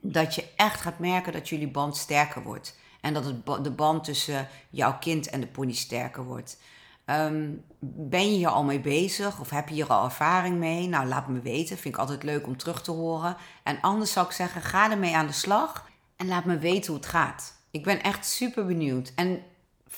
dat 0.02 0.36
je 0.36 0.48
echt 0.56 0.82
gaat 0.82 1.00
merken 1.00 1.34
dat 1.34 1.50
jullie 1.50 1.68
band 1.68 1.98
sterker 1.98 2.44
wordt. 2.44 2.78
En 3.02 3.14
dat 3.14 3.26
het, 3.26 3.64
de 3.64 3.72
band 3.72 4.04
tussen 4.04 4.48
jouw 4.70 4.98
kind 4.98 5.30
en 5.30 5.40
de 5.40 5.48
pony 5.48 5.74
sterker 5.74 6.24
wordt. 6.24 6.60
Ehm, 7.06 7.52
ben 7.80 8.32
je 8.32 8.38
hier 8.38 8.48
al 8.48 8.64
mee 8.64 8.80
bezig 8.80 9.40
of 9.40 9.50
heb 9.50 9.68
je 9.68 9.74
hier 9.74 9.88
al 9.88 10.04
ervaring 10.04 10.58
mee? 10.58 10.88
Nou, 10.88 11.08
laat 11.08 11.28
me 11.28 11.40
weten. 11.40 11.78
Vind 11.78 11.94
ik 11.94 12.00
altijd 12.00 12.24
leuk 12.24 12.48
om 12.48 12.58
terug 12.58 12.82
te 12.82 12.92
horen. 12.92 13.38
En 13.64 13.82
anders 13.82 14.12
zou 14.12 14.26
ik 14.26 14.32
zeggen, 14.32 14.62
ga 14.62 14.92
ermee 14.92 15.16
aan 15.16 15.28
de 15.28 15.34
slag 15.34 15.90
en 16.16 16.28
laat 16.28 16.46
me 16.46 16.58
weten 16.58 16.92
hoe 16.92 17.02
het 17.02 17.10
gaat. 17.10 17.56
Ik 17.72 17.84
ben 17.84 18.04
echt 18.04 18.26
super 18.26 18.66
benieuwd. 18.66 19.12
En 19.16 19.44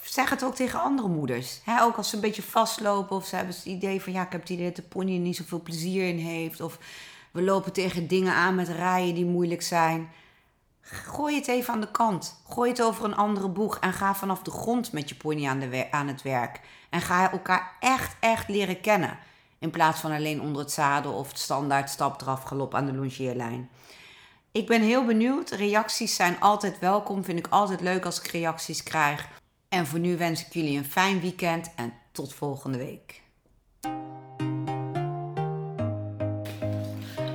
zeg 0.03 0.29
het 0.29 0.43
ook 0.43 0.55
tegen 0.55 0.81
andere 0.81 1.07
moeders. 1.07 1.61
Ook 1.81 1.95
als 1.95 2.09
ze 2.09 2.15
een 2.15 2.21
beetje 2.21 2.41
vastlopen 2.41 3.15
of 3.15 3.25
ze 3.25 3.35
hebben 3.35 3.55
het 3.55 3.65
idee 3.65 4.01
van 4.01 4.13
ja, 4.13 4.25
ik 4.25 4.31
heb 4.31 4.41
het 4.41 4.49
idee 4.49 4.65
dat 4.65 4.75
de 4.75 4.81
pony 4.81 5.13
er 5.13 5.19
niet 5.19 5.35
zoveel 5.35 5.61
plezier 5.61 6.07
in 6.07 6.17
heeft. 6.17 6.61
Of 6.61 6.79
we 7.31 7.41
lopen 7.41 7.73
tegen 7.73 8.07
dingen 8.07 8.33
aan 8.33 8.55
met 8.55 8.67
rijen 8.67 9.15
die 9.15 9.25
moeilijk 9.25 9.61
zijn. 9.61 10.09
Gooi 10.81 11.35
het 11.35 11.47
even 11.47 11.73
aan 11.73 11.81
de 11.81 11.91
kant. 11.91 12.41
Gooi 12.49 12.69
het 12.69 12.81
over 12.81 13.05
een 13.05 13.15
andere 13.15 13.49
boeg 13.49 13.79
en 13.79 13.93
ga 13.93 14.15
vanaf 14.15 14.41
de 14.41 14.51
grond 14.51 14.91
met 14.91 15.09
je 15.09 15.15
pony 15.15 15.47
aan, 15.47 15.63
aan 15.91 16.07
het 16.07 16.21
werk. 16.21 16.59
En 16.89 17.01
ga 17.01 17.31
elkaar 17.31 17.71
echt, 17.79 18.15
echt 18.19 18.49
leren 18.49 18.81
kennen. 18.81 19.17
In 19.59 19.69
plaats 19.69 19.99
van 19.99 20.11
alleen 20.11 20.41
onder 20.41 20.61
het 20.61 20.71
zadel 20.71 21.13
of 21.13 21.27
het 21.27 21.39
standaard 21.39 21.89
stap 21.89 22.21
eraf 22.21 22.43
galop 22.43 22.75
aan 22.75 22.85
de 22.85 22.93
longeerlijn. 22.93 23.69
Ik 24.51 24.67
ben 24.67 24.81
heel 24.81 25.05
benieuwd. 25.05 25.49
Reacties 25.49 26.15
zijn 26.15 26.39
altijd 26.39 26.79
welkom. 26.79 27.23
Vind 27.23 27.39
ik 27.39 27.47
altijd 27.47 27.81
leuk 27.81 28.05
als 28.05 28.19
ik 28.19 28.27
reacties 28.27 28.83
krijg. 28.83 29.38
En 29.69 29.85
voor 29.85 29.99
nu 29.99 30.17
wens 30.17 30.45
ik 30.45 30.53
jullie 30.53 30.77
een 30.77 30.85
fijn 30.85 31.21
weekend 31.21 31.71
en 31.75 31.93
tot 32.11 32.33
volgende 32.33 32.77
week. 32.77 33.21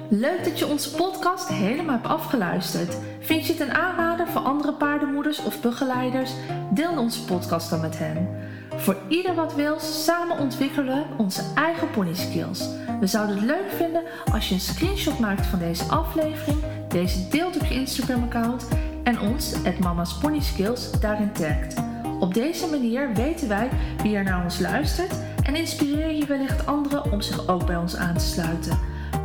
Leuk 0.09 0.45
dat 0.45 0.59
je 0.59 0.67
onze 0.67 0.95
podcast 0.95 1.49
helemaal 1.49 1.95
hebt 1.95 2.07
afgeluisterd. 2.07 2.97
Vind 3.21 3.47
je 3.47 3.53
het 3.53 3.63
een 3.63 3.75
aanrader 3.75 4.29
voor 4.29 4.41
andere 4.41 4.73
paardenmoeders 4.73 5.43
of 5.45 5.61
begeleiders? 5.61 6.31
Deel 6.71 6.99
onze 6.99 7.25
podcast 7.25 7.71
dan 7.71 7.81
met 7.81 7.99
hen. 7.99 8.29
Voor 8.77 8.97
ieder 9.09 9.35
wat 9.35 9.55
wil, 9.55 9.81
samen 9.81 10.39
ontwikkelen 10.39 11.07
onze 11.19 11.43
eigen 11.55 11.91
pony 11.91 12.15
skills. 12.15 12.69
We 13.01 13.07
zouden 13.07 13.37
het 13.37 13.45
leuk 13.45 13.71
vinden 13.71 14.03
als 14.33 14.49
je 14.49 14.55
een 14.55 14.61
screenshot 14.61 15.19
maakt 15.19 15.47
van 15.47 15.59
deze 15.59 15.85
aflevering, 15.85 16.59
deze 16.89 17.29
deelt 17.29 17.57
op 17.57 17.67
je 17.67 17.75
Instagram 17.75 18.23
account 18.23 18.69
en 19.05 19.21
ons, 19.21 19.55
het 19.63 19.79
Mama's 19.79 20.19
Pony 20.19 20.41
Skills, 20.41 20.91
daarin 21.01 21.33
tagt. 21.33 21.84
Op 22.25 22.35
deze 22.35 22.67
manier 22.67 23.15
weten 23.15 23.49
wij 23.49 23.69
wie 24.03 24.17
er 24.17 24.25
naar 24.25 24.45
ons 24.45 24.59
luistert 24.59 25.15
en 25.43 25.57
inspireer 25.57 26.15
je 26.15 26.27
wellicht 26.27 26.67
anderen 26.67 27.13
om 27.13 27.21
zich 27.21 27.49
ook 27.49 27.67
bij 27.67 27.77
ons 27.77 27.97
aan 27.97 28.15
te 28.15 28.25
sluiten. 28.25 28.79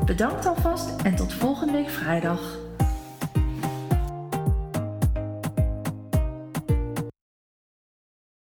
Bedankt 0.06 0.46
alvast 0.46 1.02
en 1.02 1.16
tot 1.16 1.34
volgende 1.34 1.74
week 1.74 1.90
vrijdag. 1.90 2.58